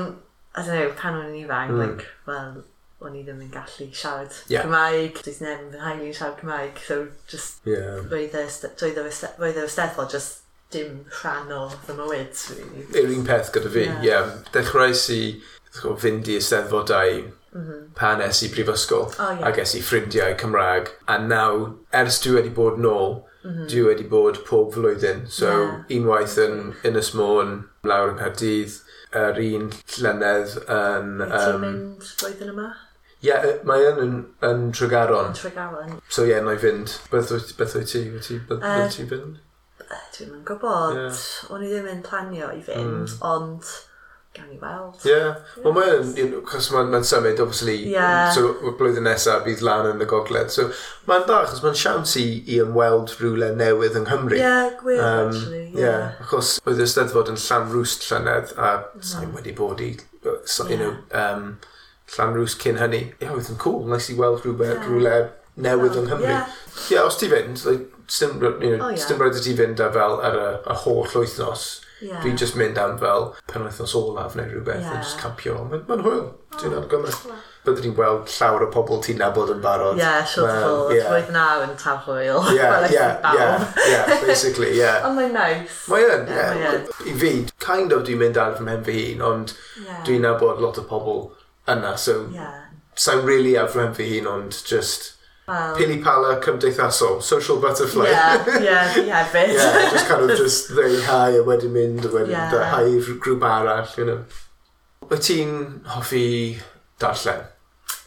I 0.50 0.66
don't 0.66 0.74
know, 0.74 0.92
pan 0.98 1.20
o'n 1.20 1.30
i'n 1.30 1.40
ifanc, 1.44 1.72
mm. 1.72 1.80
like, 1.84 2.10
well, 2.26 2.60
o'n 3.00 3.16
i 3.16 3.22
ddim 3.24 3.40
yn 3.44 3.52
gallu 3.54 3.88
siarad 3.96 4.34
yeah. 4.52 4.66
Cymraeg. 4.66 5.22
Dwi'n 5.24 5.40
neb 5.46 5.64
yn 5.68 5.84
haelu 5.84 6.12
siarad 6.16 6.38
Cymraeg, 6.42 6.82
so 6.84 7.00
just 7.30 7.66
yeah. 7.68 8.02
roedd 8.10 8.36
y 8.36 9.66
Steddfod 9.70 10.12
just 10.12 10.42
dim 10.70 11.00
rhan 11.20 11.50
o 11.54 11.64
fy 11.86 11.96
mywyd. 11.98 12.44
Really. 12.54 12.86
Yr 13.00 13.14
un 13.16 13.26
peth 13.26 13.52
gyda 13.54 13.72
fi, 13.72 13.86
ie. 13.86 13.88
Yeah. 13.88 14.04
Yeah. 14.10 14.36
Dechreuais 14.54 15.06
i 15.16 15.22
fynd 15.80 16.30
i 16.30 16.40
Steddfodau 16.42 17.28
Mm 17.50 17.62
-hmm. 17.66 17.94
pan 17.98 18.20
es 18.22 18.42
i 18.46 18.48
brifysgol 18.48 19.08
oh, 19.18 19.30
yeah. 19.34 19.46
a 19.46 19.50
ges 19.50 19.72
i 19.74 19.80
ffrindiau 19.82 20.36
Cymraeg 20.38 20.92
a 21.10 21.16
naw 21.18 21.64
ers 22.00 22.20
dwi 22.22 22.36
wedi 22.36 22.52
bod 22.54 22.78
nôl 22.78 23.16
Mm 23.44 23.50
-hmm. 23.50 23.66
dwi 23.70 23.82
wedi 23.86 24.04
bod 24.04 24.38
pob 24.44 24.72
flwyddyn. 24.74 25.26
So, 25.26 25.48
yeah. 25.48 25.84
unwaith 25.96 26.36
yn 26.38 26.74
Ynys 26.84 27.14
Môn, 27.14 27.54
lawr 27.82 28.10
yng 28.10 28.18
Nghaerdydd, 28.18 28.74
yr 29.16 29.40
un 29.46 29.70
llynedd 29.94 30.56
yn... 30.66 31.08
Um, 31.24 31.64
mynd 31.64 32.10
flwyddyn 32.18 32.52
yma? 32.52 32.68
Ie, 33.20 33.28
yeah, 33.28 33.46
mae 33.68 33.84
yn 33.84 33.98
yn, 34.00 34.16
yn 34.48 34.62
Tregaron. 34.72 35.34
Tregaron. 35.36 35.98
So 36.08 36.24
ie, 36.24 36.32
yeah, 36.32 36.40
na 36.44 36.56
i 36.56 36.60
fynd. 36.62 36.96
Beth 37.12 37.34
wyt, 37.34 37.52
beth 37.58 37.76
wyt 37.76 37.92
ti? 37.92 38.06
Wyt 38.14 38.24
ti, 38.30 38.40
beth 38.48 38.64
uh, 38.64 38.88
ti'n 38.88 39.10
fynd? 39.10 39.38
Dwi'n 40.14 40.34
yn 40.38 40.42
gwybod. 40.48 40.96
Yeah. 40.96 41.22
O'n 41.52 41.62
i 41.66 41.70
ddim 41.70 41.88
yn 41.90 42.02
planio 42.06 42.48
i 42.54 42.60
fynd, 42.64 43.10
mm. 43.10 43.22
ond 43.26 43.68
gan 44.36 44.50
i 44.54 44.58
weld. 44.62 45.00
Ie. 45.02 45.10
Yeah. 45.10 45.34
Yes. 45.56 45.64
Wel, 45.64 45.74
mae'n, 45.76 46.12
you 46.16 46.26
know, 46.30 46.42
cos 46.46 46.70
mae'n 46.72 46.92
ma 46.92 47.00
symud, 47.06 47.40
obviously, 47.42 47.76
yeah. 47.90 48.30
so 48.32 48.54
blwyddyn 48.78 49.04
nesaf 49.08 49.42
bydd 49.46 49.64
lan 49.66 49.88
yn 49.90 50.04
y 50.04 50.08
gogledd. 50.10 50.52
So, 50.54 50.68
mae'n 51.10 51.26
da, 51.28 51.40
chos 51.50 51.64
mae'n 51.64 51.78
siawns 51.80 52.14
i, 52.20 52.26
i 52.46 52.60
ymweld 52.62 53.16
rhywle 53.18 53.50
newydd 53.58 53.98
yng 53.98 54.06
Nghymru. 54.06 54.38
Ie, 54.38 54.44
yeah, 54.44 54.70
gwir, 54.78 55.02
um, 55.02 55.34
actually. 55.34 55.64
Ie. 55.66 55.82
Yeah. 55.82 55.82
Yeah. 55.90 56.22
Achos 56.24 56.54
oedd 56.64 56.80
y 56.80 56.86
steddfod 56.94 57.32
yn 57.34 57.42
llan 57.42 57.68
rwst 57.74 58.06
llynedd, 58.08 58.54
a 58.56 58.72
no. 58.86 59.04
sa'n 59.10 59.34
wedi 59.34 59.56
bod 59.58 59.82
i, 59.84 59.90
so, 60.44 60.64
yeah. 60.64 60.70
you 60.70 60.80
know, 60.84 60.94
um, 61.24 61.50
Llanrws 62.16 62.56
cyn 62.58 62.80
hynny. 62.80 63.04
Ie, 63.12 63.26
yeah, 63.26 63.36
oedd 63.36 63.52
yn 63.52 63.60
cool. 63.62 63.84
Nes 63.90 64.10
i 64.10 64.16
weld 64.18 64.42
rhywle, 64.44 64.66
yeah. 64.66 64.86
rhywle 64.86 65.14
newydd 65.60 65.98
yng 66.00 66.08
Nghymru. 66.08 66.30
Ie, 66.30 66.32
yeah. 66.32 66.56
yeah, 66.90 67.06
os 67.06 67.20
ti 67.20 67.28
fynd, 67.30 67.62
like, 67.68 67.86
dim, 68.10 68.40
you 68.42 68.76
know, 68.76 68.88
oh, 68.88 68.90
yeah. 68.90 69.06
dim 69.06 69.22
rhaid 69.22 69.38
i 69.38 69.44
ti 69.44 69.54
fynd 69.58 69.84
a 69.84 69.92
fel 69.94 70.18
ar 70.26 70.40
y, 70.40 70.48
y 70.64 70.80
holl 70.84 71.06
wythnos. 71.20 71.68
Yeah. 72.00 72.16
Dwi'n 72.24 72.38
just 72.40 72.56
mynd 72.56 72.78
am 72.80 72.96
fel 72.98 73.34
penwythnos 73.50 73.92
olaf 73.98 74.34
neu 74.38 74.48
rhywbeth 74.48 74.80
yeah. 74.80 74.96
yn 74.96 75.02
just 75.04 75.20
campio. 75.20 75.58
Mae'n 75.68 75.84
ma 75.88 75.98
hwyl. 76.00 76.28
Dwi'n 76.56 76.72
oh, 76.72 76.80
argymell. 76.80 77.18
Byddwn 77.60 77.84
ni'n 77.84 77.96
gweld 77.98 78.30
llawer 78.32 78.62
o 78.64 78.68
pobl 78.72 79.02
ti'n 79.04 79.18
nabod 79.20 79.52
yn 79.52 79.60
barod. 79.60 79.98
Ie, 79.98 80.00
yeah, 80.00 80.22
siwrful. 80.24 80.62
Sure 80.64 80.96
yeah. 80.96 81.10
Roedd 81.12 81.34
na 81.34 81.44
yn 81.66 81.74
taf 81.78 82.08
hwyl. 82.08 82.48
Ie, 82.54 82.70
ie, 82.94 83.02
ie, 83.36 83.50
ie, 83.84 83.98
basically, 84.24 84.70
ie. 84.72 84.78
Yeah. 84.80 85.02
Ond 85.10 85.20
mae'n 85.20 85.36
nice. 85.36 85.76
Mae 85.92 86.08
yn, 86.08 86.24
ie. 86.32 86.72
I 87.12 87.18
fi, 87.20 87.34
kind 87.60 87.92
of 87.92 88.06
dwi'n 88.08 88.24
mynd 88.24 88.40
ar 88.40 88.56
fy 88.56 88.64
mhen 88.64 88.86
fy 88.88 88.96
hun, 89.02 89.26
ond 89.28 89.54
yeah. 89.76 90.00
dwi'n 90.08 90.24
nabod 90.24 90.64
lot 90.64 90.80
o 90.80 90.86
pobl 90.88 91.28
yna, 91.74 91.96
so 91.98 92.28
yeah. 92.34 92.66
sa'n 92.94 93.24
really 93.26 93.56
afren 93.60 93.94
fy 93.96 94.08
hun, 94.14 94.28
ond 94.30 94.60
just 94.66 95.12
well, 95.48 95.76
pili 95.76 96.02
pala 96.02 96.36
cymdeithasol, 96.44 97.22
social 97.22 97.60
butterfly. 97.60 98.10
Yeah, 98.10 98.44
yeah, 98.60 98.92
fi 98.92 99.06
hefyd. 99.10 99.54
yeah, 99.54 99.90
just 99.90 100.06
kind 100.06 100.30
of 100.30 100.36
just 100.38 100.70
very 100.80 101.00
high 101.02 101.38
a 101.38 101.42
wedyn 101.46 101.74
mynd 101.76 102.04
a 102.04 102.12
wedyn 102.12 102.36
yeah. 102.36 102.68
hi 102.74 102.84
i 102.86 103.16
grŵp 103.26 103.46
arall, 103.52 103.96
you 103.98 104.06
know. 104.10 104.20
Wyt 105.10 105.26
ti'n 105.26 105.56
hoffi 105.96 106.26
darllen? 107.02 107.48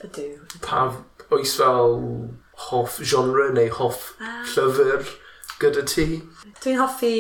Ydw. 0.05 0.29
Pa 0.63 0.85
oes 1.33 1.57
fel 1.59 1.99
hoff 2.69 2.99
genre 3.01 3.49
neu 3.53 3.69
hoff 3.79 4.13
ah. 4.21 4.39
um, 4.39 4.47
llyfr 4.53 5.09
gyda 5.63 5.83
ti? 5.89 6.07
Dwi'n 6.61 6.79
hoffi 6.79 7.15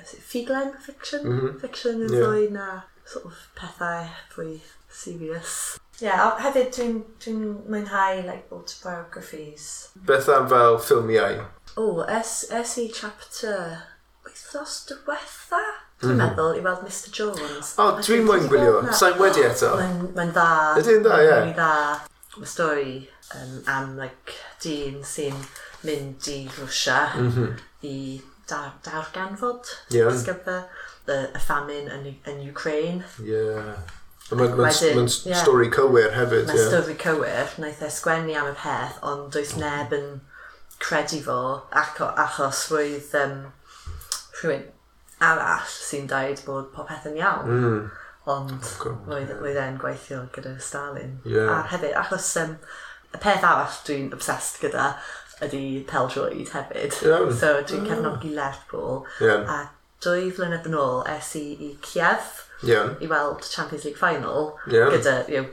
ffuglen 0.00 0.72
fiction. 0.86 1.26
Mm 1.26 1.40
-hmm. 1.40 1.60
Fiction 1.60 2.02
yn 2.06 2.14
yeah. 2.14 2.26
fwy 2.26 2.48
na 2.54 2.68
sort 3.04 3.26
of 3.26 3.42
pethau 3.58 4.06
fwy 4.34 4.60
serious. 4.90 5.78
Ie, 6.00 6.08
yeah, 6.08 6.36
hefyd 6.40 6.70
dwi'n 6.74 6.98
dwi, 7.20 7.34
mwynhau 7.68 8.22
like, 8.26 8.48
autobiographies. 8.52 9.90
Beth 10.08 10.30
am 10.32 10.48
fel 10.48 10.78
ffilmiau? 10.80 11.44
O, 11.76 12.02
es, 12.08 12.44
es 12.56 12.76
i 12.80 12.88
chapter 12.94 13.82
wythnos 14.24 14.78
diwetha, 14.88 15.60
dwi'n 16.00 16.16
mm. 16.16 16.22
meddwl, 16.22 16.56
i 16.56 16.64
weld 16.64 16.86
Mr 16.86 17.12
Jones. 17.12 17.74
O, 17.76 17.86
oh, 17.86 18.00
dwi'n 18.00 18.24
mwyn 18.28 18.48
gwylio, 18.50 18.80
sa'n 18.96 19.20
wedi 19.20 19.44
eto? 19.46 19.74
Mae'n 20.16 20.32
dda. 20.34 20.48
Ydy'n 20.80 21.04
dda, 21.04 21.20
ie. 21.26 21.34
Mae'n 21.36 21.54
dda. 21.58 21.72
Mae 22.38 22.48
stori 22.48 22.96
um, 23.36 23.54
am 23.68 23.94
like, 24.00 24.36
dyn 24.64 25.00
sy'n 25.06 25.36
mynd 25.84 26.28
i 26.32 26.40
Rwysia 26.56 27.00
mm 27.16 27.30
-hmm. 27.34 27.62
i 27.88 27.96
dar, 28.48 28.72
darganfod 28.84 29.68
yeah. 29.90 30.10
ysgyfa 30.12 30.58
y, 31.06 31.16
y 31.34 31.40
famine 31.44 31.92
yn, 31.92 32.12
yn 32.28 32.42
Ukraine. 32.50 33.04
Yeah. 33.24 33.78
Mae'n 34.30 34.56
ma, 34.56 34.66
ma, 34.68 34.70
ma 34.70 35.06
stori 35.10 35.70
cywir 35.74 36.12
hefyd. 36.14 36.46
Mae'n 36.46 36.58
yeah. 36.58 36.68
stori 36.70 36.96
cywir, 37.00 37.54
wnaeth 37.58 37.80
e 37.82 37.88
sgwennu 37.90 38.36
am 38.38 38.50
y 38.52 38.56
peth, 38.58 39.00
ond 39.06 39.32
does 39.34 39.56
neb 39.58 39.94
yn 39.96 40.20
credu 40.80 41.18
fo 41.24 41.38
ac, 41.76 41.98
achos 42.24 42.66
roedd 42.70 43.16
um, 43.20 43.40
rhywun 44.40 44.68
arall 45.20 45.66
sy'n 45.70 46.06
dweud 46.10 46.44
bod 46.46 46.70
popeth 46.76 47.08
yn 47.10 47.18
iawn. 47.20 47.50
Mm. 47.50 47.80
Ond 48.30 48.54
oh, 48.54 48.70
okay. 48.76 48.94
roedd, 49.08 49.32
roedd 49.40 49.58
e'n 49.60 49.80
gweithio 49.80 50.22
gyda 50.34 50.54
Stalin. 50.62 51.18
Yeah. 51.24 51.50
A 51.56 51.64
hefyd, 51.72 51.96
achos 51.98 52.30
um, 52.40 52.54
y 53.10 53.18
peth 53.18 53.46
arall 53.46 53.80
dwi'n 53.88 54.12
obsessed 54.16 54.60
gyda 54.62 54.92
ydy 55.44 55.82
peldroed 55.90 56.54
hefyd. 56.54 57.00
Yeah. 57.02 57.26
So 57.34 57.56
dwi'n 57.64 57.82
yeah. 57.82 57.96
cefnogi 57.96 58.32
Lerpwl. 58.36 59.02
Yeah. 59.24 59.44
A 59.50 59.58
dwy 60.04 60.30
flynedd 60.36 60.68
yn 60.70 60.78
ôl 60.78 61.02
es 61.10 61.34
i 61.36 61.44
i 61.58 61.74
Kiev 61.84 62.46
yeah. 62.62 62.94
i 63.00 63.06
weld 63.06 63.42
Champions 63.42 63.84
League 63.84 63.96
final 63.96 64.58
yeah. 64.66 64.90
gyda, 64.92 65.28
you 65.28 65.42
know, 65.42 65.48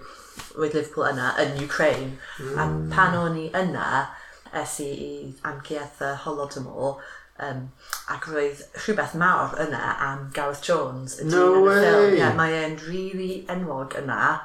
with 0.57 0.73
Liverpool 0.73 1.05
yna 1.07 1.33
yn 1.41 1.57
Ukraine. 1.63 2.17
Mm. 2.37 2.57
A 2.57 2.65
pan 2.93 3.15
o'n 3.17 3.37
i 3.37 3.47
yna, 3.57 4.07
es 4.53 4.79
i 4.83 4.89
i 4.91 5.13
amciaeth 5.47 6.01
y 6.05 6.11
Holodomor, 6.23 6.99
um, 7.43 7.63
ac 8.13 8.27
roedd 8.31 8.63
rhywbeth 8.83 9.15
mawr 9.19 9.55
yna 9.65 9.95
am 10.09 10.27
Gareth 10.33 10.63
Jones. 10.65 11.19
Y 11.21 11.29
No 11.29 11.63
way! 11.63 11.81
ffilm. 11.81 12.17
Yeah, 12.17 12.35
mae 12.37 12.57
e'n 12.63 12.77
really 12.87 13.45
enwog 13.53 13.97
yna, 14.01 14.37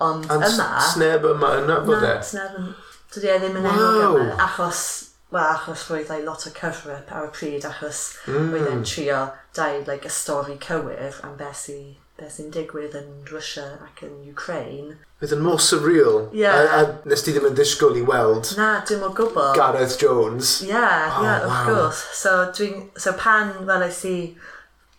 ond 0.00 0.28
And 0.30 0.48
yma... 0.48 0.68
sneb 0.92 1.28
yma 1.34 1.54
yna, 1.62 1.80
bod 1.86 2.02
e? 2.02 2.08
Na, 2.08 2.18
sneb 2.32 2.58
yma. 2.60 2.76
Dydy 3.12 3.32
e 3.32 3.40
ddim 3.40 3.58
yn 3.60 3.68
wow. 3.68 3.80
enwog 3.80 4.20
yma, 4.26 4.36
achos 4.48 4.84
Wel, 5.32 5.48
achos 5.48 5.86
roedd 5.88 6.10
ei 6.12 6.24
lot 6.26 6.44
o 6.44 6.50
cyfrep 6.52 7.08
ar 7.08 7.30
y 7.30 7.32
pryd, 7.32 7.64
achos 7.64 8.02
mm. 8.28 8.50
roedd 8.52 8.68
e'n 8.68 8.82
trio 8.84 9.22
dweud 9.56 9.88
like, 9.88 10.04
y 10.04 10.12
stori 10.12 10.58
cywir 10.60 11.22
am 11.24 11.38
beth 11.38 11.56
sy, 11.62 11.76
be 12.20 12.28
sy'n 12.28 12.50
digwydd 12.52 12.98
yn 12.98 13.08
Russia 13.30 13.64
ac 13.86 14.02
yn 14.04 14.18
Ukraine. 14.28 14.98
Roedd 15.22 15.32
yn 15.38 15.44
mor 15.46 15.62
surreal. 15.64 16.26
Yeah. 16.36 16.60
A, 16.60 16.82
a 16.82 17.08
nes 17.08 17.24
ti 17.24 17.32
ddim 17.32 17.48
yn 17.48 17.56
disgwyl 17.56 17.96
i 17.96 18.04
weld... 18.04 18.52
Na, 18.60 18.82
dim 18.88 19.06
o 19.06 19.12
gwbl. 19.16 19.54
Gareth 19.56 19.96
Jones. 20.02 20.58
Ie, 20.66 20.74
yeah, 20.74 21.16
oh, 21.16 21.24
yeah, 21.24 21.46
wow. 21.46 21.48
of 21.48 21.70
course. 21.70 22.04
So, 22.18 22.34
dwi'n, 22.52 22.90
so 23.00 23.16
pan 23.16 23.54
welais 23.68 24.02
i 24.08 24.16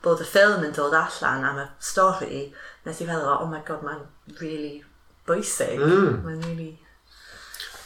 bod 0.03 0.23
y 0.23 0.27
ffilm 0.27 0.65
yn 0.65 0.73
dod 0.73 0.97
allan 0.97 1.45
am 1.51 1.61
y 1.61 1.67
stori, 1.77 2.47
nes 2.87 3.03
i 3.03 3.05
feddwl, 3.05 3.37
oh 3.37 3.51
my 3.51 3.61
god, 3.67 3.85
mae'n 3.85 4.07
really 4.41 4.79
bwysig. 5.29 5.77
Mm. 5.77 6.23
Mae'n 6.25 6.41
really 6.49 6.71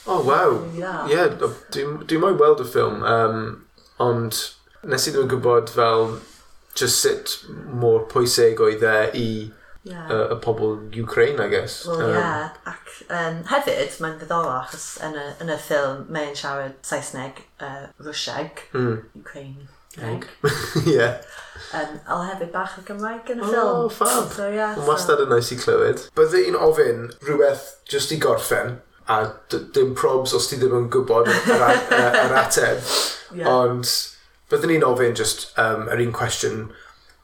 Oh, 0.07 0.13
o, 0.13 0.19
oh, 0.19 0.23
waw. 0.23 0.53
Ie, 0.71 1.11
yeah, 1.11 1.27
dwi'n 1.75 1.99
dwi 2.07 2.19
moyn 2.23 2.39
weld 2.39 2.63
y 2.63 2.67
ffilm, 2.67 3.03
um, 3.03 3.41
ond 4.03 4.39
nes 4.87 5.07
i 5.07 5.11
ddim 5.11 5.25
yn 5.25 5.31
gwybod 5.33 5.71
fel 5.73 6.17
just 6.77 7.01
sut 7.03 7.33
mor 7.81 8.05
pwysig 8.11 8.61
oedd 8.63 8.85
e 8.87 8.97
i 9.19 9.27
yeah. 9.83 10.07
uh, 10.07 10.35
y 10.35 10.39
pobl 10.43 10.77
Ukraine, 11.03 11.39
I 11.43 11.49
guess. 11.49 11.85
Wel, 11.87 12.01
um, 12.05 12.15
yeah. 12.15 12.49
Ac 12.71 12.93
um, 13.09 13.41
hefyd, 13.51 13.97
mae'n 14.03 14.19
ddiddorol 14.21 14.53
achos 14.61 14.89
yn 15.03 15.17
y, 15.17 15.25
yn 15.43 15.51
y 15.53 15.57
ffilm 15.65 16.05
mae'n 16.13 16.37
siarad 16.39 16.77
Saesneg, 16.87 17.43
uh, 17.59 17.89
Rwsieg, 18.03 18.63
mm. 18.77 19.01
Ukraine. 19.19 19.67
Eg. 19.97 20.27
yeah. 20.85 21.17
Um, 21.73 21.99
a 22.05 22.19
hefyd 22.29 22.51
bach 22.53 22.77
o 22.77 22.83
Gymraeg 22.85 23.31
yn 23.33 23.41
y 23.41 23.47
oh, 23.47 23.51
ffilm. 23.51 23.85
Oh, 23.85 23.93
fab. 23.99 24.33
So, 24.35 24.49
yeah, 24.53 24.75
Mae'n 24.77 24.87
Wastad 24.87 25.23
yn 25.23 25.31
nice 25.33 25.55
i 25.55 25.59
clywed. 25.59 26.07
Bydde 26.17 26.43
un 26.51 26.59
ofyn 26.67 27.07
rhywbeth 27.25 27.71
just 27.89 28.13
i 28.13 28.19
gorffen 28.21 28.77
a 29.07 29.33
dim 29.73 29.95
probs 29.95 30.33
os 30.35 30.49
ti 30.49 30.59
ddim 30.59 30.75
yn 30.77 30.89
gwybod 30.93 31.29
yr, 31.31 31.39
yr, 31.55 32.19
yr 32.25 32.37
ateb. 32.43 32.83
yeah. 33.35 33.47
Ond 33.51 33.87
byddwn 34.51 34.73
ni'n 34.73 34.87
ofyn 34.87 35.15
just 35.15 35.49
um, 35.59 35.87
yr 35.91 36.03
un 36.03 36.13
cwestiwn 36.15 36.67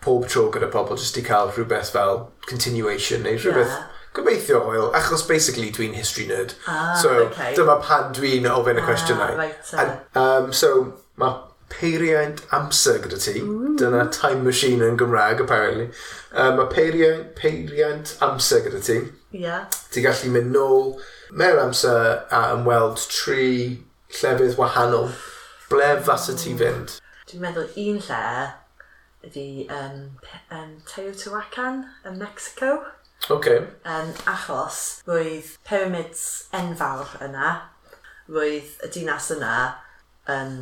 pob 0.03 0.27
tro 0.27 0.49
gyda 0.51 0.69
pobl 0.71 0.99
jyst 0.99 1.19
i 1.19 1.23
cael 1.25 1.51
rhywbeth 1.53 1.93
fel 1.95 2.25
continuation 2.49 3.23
neu 3.23 3.37
rhywbeth 3.37 3.71
yeah. 3.71 3.87
gobeithio 4.17 4.59
oil, 4.67 4.89
achos 4.99 5.23
basically 5.27 5.71
dwi'n 5.71 5.95
history 5.95 6.27
nerd. 6.27 6.57
Ah, 6.67 6.93
so 6.99 7.13
okay. 7.29 7.53
dyma 7.57 7.79
pan 7.83 8.11
dwi'n 8.15 8.49
ofyn 8.51 8.79
y 8.79 8.83
ah, 8.83 8.89
cwestiynau. 8.89 9.31
Ah, 9.31 9.39
right, 9.39 9.73
uh... 9.73 9.79
And, 9.83 10.19
um, 10.19 10.53
so 10.53 10.73
mae 11.19 11.52
peiriant 11.73 12.41
amser 12.55 12.99
gyda 13.03 13.19
ti. 13.21 13.41
Dyna 13.79 14.07
time 14.13 14.43
machine 14.43 14.85
yn 14.85 14.97
Gymraeg, 14.97 15.41
apparently. 15.43 15.89
Um, 16.31 16.57
mae 16.57 16.69
peiriant, 16.71 17.35
peiriant 17.35 18.15
amser 18.21 18.63
gyda 18.67 18.81
ti. 18.85 18.97
Yeah. 19.33 19.69
Ti'n 19.93 20.05
gallu 20.05 20.31
mynd 20.33 20.53
nôl 20.55 20.89
mewn 21.33 21.61
amser 21.67 22.25
a 22.31 22.43
ymweld 22.55 23.01
tri 23.11 23.47
llefydd 24.19 24.57
wahanol. 24.59 25.13
Ble 25.71 25.93
fasa 26.05 26.35
ti 26.37 26.53
fynd? 26.59 26.99
Dwi'n 27.29 27.41
meddwl 27.47 27.71
un 27.81 28.01
lle 28.07 28.25
ydi 29.23 29.47
um, 29.71 30.19
um, 30.51 30.75
Teotihuacan 30.89 31.85
yn 32.05 32.19
Mexico. 32.19 32.83
Okay. 33.31 33.63
Um, 33.87 34.11
achos 34.27 34.99
roedd 35.07 35.53
pyramids 35.63 36.49
enfawr 36.53 37.15
yna, 37.23 37.53
roedd 38.27 38.83
y 38.83 38.89
dinas 38.91 39.29
yna 39.31 39.55
um, 40.27 40.57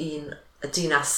un 0.00 0.30
y 0.64 0.70
dinas 0.74 1.14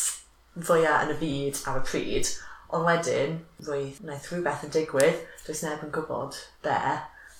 fwyaf 0.59 1.07
yn 1.07 1.15
y 1.15 1.19
byd 1.21 1.61
ar 1.71 1.81
y 1.81 1.85
pryd, 1.87 2.33
ond 2.75 2.87
wedyn 2.87 3.39
roedd 3.67 4.01
wnaeth 4.05 4.29
rhywbeth 4.31 4.67
yn 4.67 4.75
digwydd, 4.75 5.25
does 5.47 5.63
neb 5.65 5.83
yn 5.87 5.93
gwybod 5.95 6.39
be, 6.65 6.77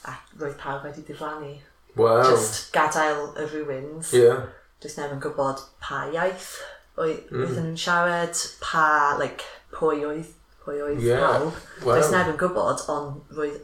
a 0.09 0.17
roedd 0.41 0.59
pawb 0.61 0.87
wedi 0.87 1.05
diflannu. 1.07 1.57
Wow. 1.99 2.23
Just 2.25 2.71
gadael 2.75 3.33
y 3.37 3.47
rhywins. 3.51 4.13
Yeah. 4.17 4.47
Does 4.81 4.97
neb 4.99 5.13
yn 5.15 5.23
gwybod 5.23 5.65
pa 5.83 6.05
iaith 6.11 6.53
oedd 7.01 7.31
mm. 7.33 7.57
yn 7.61 7.73
siarad, 7.79 8.39
pa, 8.63 9.17
like, 9.21 9.47
pwy 9.75 10.05
oedd, 10.07 10.31
pwy 10.65 10.79
oedd 10.87 11.03
yeah. 11.05 11.27
pawb. 11.27 11.59
Wow. 11.85 11.99
Does 11.99 12.13
neb 12.15 12.31
yn 12.33 12.41
gwybod, 12.41 12.87
ond 12.93 13.37
roedd 13.37 13.61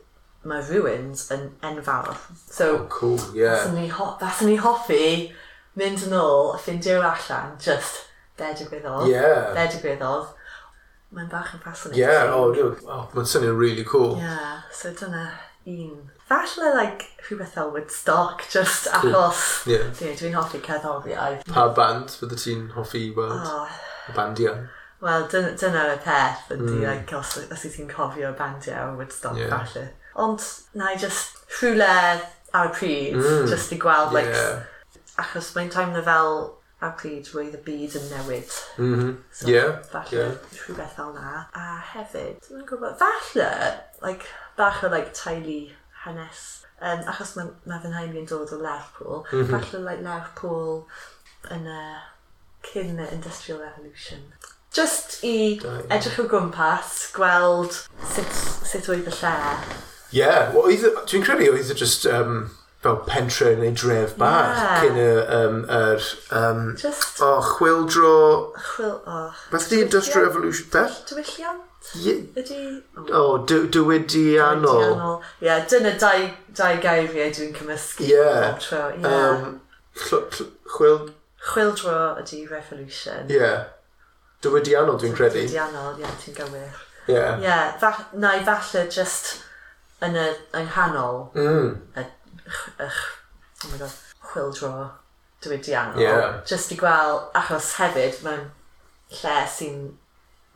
mae 0.46 0.62
ruins 0.68 1.27
yn 1.35 1.49
enfawr. 1.66 2.14
So, 2.51 2.77
oh, 2.77 2.85
cool, 2.92 3.18
yeah. 3.35 3.57
That's 4.20 4.42
yn 4.42 4.53
ni 4.53 4.59
hoffi 4.62 5.33
mynd 5.77 6.05
yn 6.07 6.14
ôl 6.16 6.55
a 6.55 6.61
ffeindio 6.61 7.01
allan, 7.03 7.57
just 7.62 8.05
de 8.37 8.53
digwyddodd. 8.61 9.07
Ie. 9.09 9.14
Yeah. 9.14 9.55
De 9.57 9.68
digwyddodd. 9.77 10.35
Mae'n 11.16 11.29
bach 11.31 11.55
yn 11.55 11.62
fascinating. 11.62 12.03
Yeah, 12.03 12.33
o, 12.35 12.51
oh, 12.51 12.79
oh, 12.90 13.05
mae'n 13.14 13.29
swnio'n 13.31 13.59
really 13.59 13.85
cool. 13.87 14.16
Yeah, 14.20 14.62
so 14.75 14.90
dyna 14.90 15.29
un. 15.66 16.11
Falle, 16.27 16.72
like, 16.75 17.07
rhywbeth 17.29 17.55
fel 17.55 17.70
Woodstock, 17.70 18.42
just 18.51 18.88
achos 18.90 19.66
yeah. 19.70 19.87
yeah. 20.03 20.16
dwi'n 20.18 20.35
hoffi 20.35 20.59
cerddoriaeth. 20.66 21.46
Pa 21.46 21.68
band 21.77 22.11
fydde 22.11 22.38
ti'n 22.42 22.64
hoffi 22.75 23.05
i 23.07 23.12
weld? 23.14 23.46
Oh. 23.46 23.79
Y 24.11 24.16
bandiau? 24.16 24.66
Wel, 25.05 25.29
dyna, 25.31 25.55
dyna 25.61 25.85
y 25.92 26.01
peth, 26.03 26.51
ydy, 26.51 26.66
mm. 26.66 26.83
like, 26.83 27.14
os, 27.14 27.37
os 27.46 27.64
i 27.68 27.70
ti'n 27.70 27.88
cofio 27.92 28.35
bandiau 28.35 28.90
o 28.90 28.99
Woodstock, 28.99 29.38
yeah. 29.38 29.55
falle. 29.55 29.87
Ond, 30.27 30.42
na 30.75 30.90
i 30.90 30.99
just 30.99 31.38
rhywle 31.61 31.87
ar 31.87 32.72
y 32.72 32.75
pryd, 32.75 33.20
mm. 33.22 33.46
just 33.46 33.70
i 33.77 33.79
gweld, 33.79 34.16
like, 34.16 34.35
yeah. 34.35 34.66
achos 35.22 35.55
mae'n 35.55 35.70
teimlo 35.70 36.03
fel 36.11 36.40
a 36.84 36.90
pryd 36.92 37.30
roedd 37.32 37.54
y 37.56 37.60
byd 37.64 37.96
yn 37.96 38.08
newid. 38.12 38.52
Mm 38.76 38.94
-hmm. 38.94 39.12
so, 39.32 39.48
yeah, 39.48 39.78
falle 39.92 40.12
yeah. 40.12 40.34
rhywbeth 40.60 40.96
fel 40.98 41.12
na. 41.16 41.46
A 41.56 41.78
hefyd, 41.92 42.42
dwi'n 42.48 42.66
gwybod, 42.68 42.98
falle, 43.00 43.50
like, 44.02 44.28
bach 44.56 44.82
o 44.84 44.90
like, 44.92 45.14
teulu 45.16 45.70
hanes, 46.04 46.42
um, 46.80 47.06
achos 47.12 47.32
mae 47.36 47.48
ma 47.64 47.80
fy 47.80 47.92
nhaim 47.92 48.18
yn 48.20 48.28
dod 48.28 48.52
o 48.52 48.60
Lerpwl, 48.60 49.24
mm 49.24 49.40
-hmm. 49.40 49.54
falle 49.54 49.82
like, 49.86 50.04
Lerpwl 50.04 50.84
yn 51.56 51.64
y 51.64 51.80
uh, 51.80 52.04
cyn 52.66 53.00
y 53.00 53.08
Industrial 53.12 53.60
Revolution. 53.62 54.28
Just 54.76 55.22
i 55.24 55.56
edrych 55.88 56.18
o 56.20 56.28
gwmpas, 56.28 57.06
gweld 57.16 57.72
sut, 58.12 58.40
sut 58.68 58.88
oedd 58.92 59.08
y 59.08 59.16
lle. 59.22 59.34
Yeah, 60.12 60.52
well, 60.52 60.68
dwi'n 61.08 61.24
credu 61.24 61.48
oedd 61.54 61.72
e 61.72 61.78
just 61.78 62.04
um, 62.06 62.50
fel 62.82 62.96
pentre 63.06 63.56
neu 63.56 63.72
dref 63.72 64.16
bach 64.16 64.56
yeah. 64.56 64.80
cyn 64.80 64.98
y... 65.00 65.06
Um, 65.36 65.64
er, 65.68 66.02
um, 66.30 66.76
Just... 66.76 67.20
O, 67.20 67.36
oh, 67.36 67.42
chwildro... 67.42 68.52
Chwil... 68.56 69.00
Oh. 69.06 69.34
Beth 69.50 69.68
di 69.70 69.80
Industrial 69.82 70.26
Revolution? 70.26 70.68
Beth? 70.72 71.04
Diwylliant? 71.08 71.62
Ydy... 71.94 72.82
O, 73.12 73.38
diwydiannol. 73.46 75.22
Ie, 75.42 75.60
dyna 75.70 75.94
dau, 76.00 76.26
dau 76.58 76.80
gair 76.82 77.08
fi 77.12 77.30
dwi'n 77.38 77.54
cymysgu. 77.56 78.08
Ie. 78.08 78.12
Yeah. 78.12 78.58
Um, 79.06 79.60
chwil... 79.96 81.00
Chwildro 81.46 81.96
ydy 82.20 82.44
revolution. 82.50 83.30
Ie. 83.30 83.40
Yeah. 83.40 83.64
Diwydiannol 84.44 85.00
dwi'n 85.00 85.16
credu. 85.16 85.46
Diwydiannol, 85.46 85.96
ie, 86.02 86.14
ti'n 86.22 86.38
gywir. 86.38 86.84
Ie. 87.08 87.16
Yeah. 87.16 87.34
Ie, 87.40 87.48
yeah, 87.48 87.66
fa 87.80 87.94
na 88.18 88.36
i 88.36 88.44
falle 88.46 88.86
just 88.90 89.36
yn 90.04 90.16
y 90.18 90.26
yng 90.58 90.66
nghanol 90.68 91.22
mm. 91.32 91.68
y 91.96 92.04
ych, 92.82 93.02
oh 93.64 93.72
my 93.72 93.80
god, 93.82 93.98
chwil 94.30 94.54
dro 94.56 94.72
diwydiannol. 95.44 96.00
Yeah. 96.00 96.40
Just 96.48 96.72
i 96.72 96.78
gweld, 96.80 97.30
achos 97.37 97.74
hefyd, 97.80 98.20
mae'n 98.26 98.48
lle 99.20 99.37
sy'n 99.52 99.80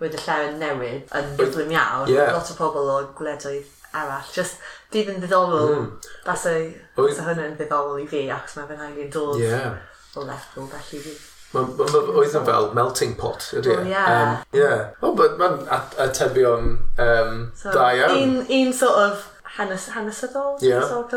wedi 0.01 0.21
lle 0.25 0.39
yn 0.49 0.61
newid 0.63 1.17
yn 1.17 1.35
gyflym 1.39 1.75
iawn. 1.75 2.09
Yeah. 2.11 2.33
Lot 2.37 2.53
o 2.53 2.57
pobl 2.59 2.91
o 2.91 3.01
gwledoedd 3.19 3.69
arall. 3.97 4.31
Just 4.35 4.63
dydd 4.95 5.11
yn 5.15 5.21
ddiddorol. 5.23 5.75
Mm. 5.75 5.91
That's 6.27 6.47
a, 6.51 6.55
that's 6.97 7.21
a 7.21 7.27
hwnna'n 7.27 7.59
ddiddorol 7.59 8.01
i 8.03 8.07
fi, 8.11 8.25
achos 8.33 8.57
mae 8.59 8.71
fe'n 8.71 8.87
angen 8.87 9.13
dod 9.15 9.43
yeah. 9.43 9.77
o 10.17 10.25
Lerpwl, 10.27 10.71
felly 10.73 11.05
fi. 11.05 11.19
Mae'n 11.51 11.73
ma, 11.75 11.87
ma, 11.91 12.01
oedd 12.21 12.37
yn 12.39 12.47
fel 12.47 12.69
melting 12.79 13.17
pot, 13.19 13.49
ydy? 13.59 13.73
e? 13.73 13.75
Well, 13.75 13.89
yeah. 13.91 14.11
Um, 14.15 14.45
yeah. 14.55 14.83
Oh, 15.03 15.17
but 15.19 15.35
mae'n 15.41 15.65
atebion 15.99 16.77
um, 17.03 17.41
so, 17.59 17.75
da 17.75 17.91
iawn. 17.99 18.17
Un, 18.21 18.37
un 18.47 18.73
sort 18.77 19.03
of 19.03 19.27
hanes, 19.59 19.89
hanesyddol, 19.95 20.57
yeah. 20.63 20.87
sort. 20.87 21.15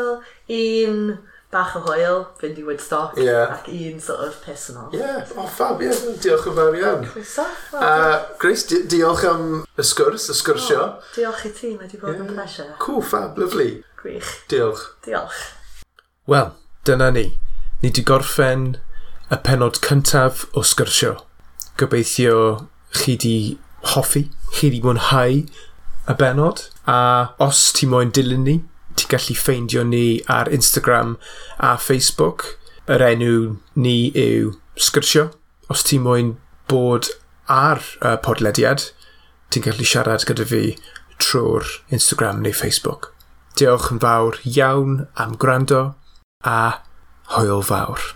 Un 0.48 1.18
bach 1.54 1.76
o 1.78 1.80
hwyl, 1.84 2.24
fynd 2.40 2.58
i 2.58 2.64
Woodstock, 2.66 3.18
yeah. 3.20 3.52
ac 3.54 3.68
un 3.70 4.00
sort 4.02 4.24
of 4.26 4.38
personol. 4.42 4.88
Ie, 4.94 4.98
yeah. 4.98 5.34
oh, 5.38 5.46
fab, 5.46 5.82
ie, 5.82 5.90
yeah. 5.90 6.16
diolch 6.24 6.48
yn 6.50 6.56
fawr 6.58 6.78
iawn. 6.80 7.04
Cwyso. 7.12 7.44
Uh, 7.78 8.16
Grace, 8.42 8.66
di 8.70 8.80
diolch 8.90 9.22
am 9.30 9.44
y 9.62 9.86
sgwrs, 9.86 10.26
y 10.32 10.38
sgwrsio. 10.40 10.80
Oh, 10.88 11.12
diolch 11.14 11.44
i 11.46 11.52
ti, 11.54 11.74
mae 11.78 11.90
di 11.90 12.00
bod 12.00 12.16
yeah. 12.16 12.24
yn 12.24 12.32
pleasure. 12.34 12.74
Cool, 12.82 13.04
fab, 13.06 13.38
lyflu. 13.38 13.68
Gwych. 14.02 14.32
Diolch. 14.50 14.88
Diolch. 15.06 15.44
Wel, 16.30 16.50
dyna 16.88 17.12
ni. 17.14 17.28
Ni 17.84 17.92
di 17.94 18.02
gorffen 18.06 18.72
y 19.30 19.38
penod 19.46 19.78
cyntaf 19.84 20.48
o 20.58 20.64
sgyrsio. 20.66 21.20
Gobeithio 21.78 22.38
chi 22.94 23.14
di 23.20 23.36
hoffi, 23.94 24.26
chi 24.56 24.70
di 24.74 24.82
mwynhau 24.82 25.44
y 26.08 26.14
benod 26.20 26.66
a 26.86 27.34
os 27.42 27.72
ti 27.72 27.86
moyn 27.88 28.12
dilyn 28.14 28.44
ni, 28.44 28.56
ti 28.96 29.08
gallu 29.10 29.36
ffeindio 29.38 29.84
ni 29.88 30.20
ar 30.28 30.50
Instagram 30.52 31.16
a 31.58 31.76
Facebook. 31.80 32.58
Yr 32.84 33.00
enw 33.06 33.56
ni 33.80 34.12
yw 34.12 34.52
Sgyrsio. 34.76 35.30
Os 35.72 35.84
ti 35.88 35.98
moyn 35.98 36.34
bod 36.68 37.08
ar 37.48 37.80
y 38.04 38.16
podlediad, 38.24 38.90
ti'n 39.48 39.64
gallu 39.64 39.88
siarad 39.88 40.26
gyda 40.28 40.44
fi 40.48 40.74
trwy'r 41.22 41.70
Instagram 41.94 42.42
neu 42.44 42.52
Facebook. 42.52 43.12
Diolch 43.56 43.88
yn 43.94 44.02
fawr 44.02 44.40
iawn 44.44 45.06
am 45.14 45.38
gwrando 45.40 45.94
a 46.44 46.58
hwyl 47.36 47.64
fawr. 47.64 48.12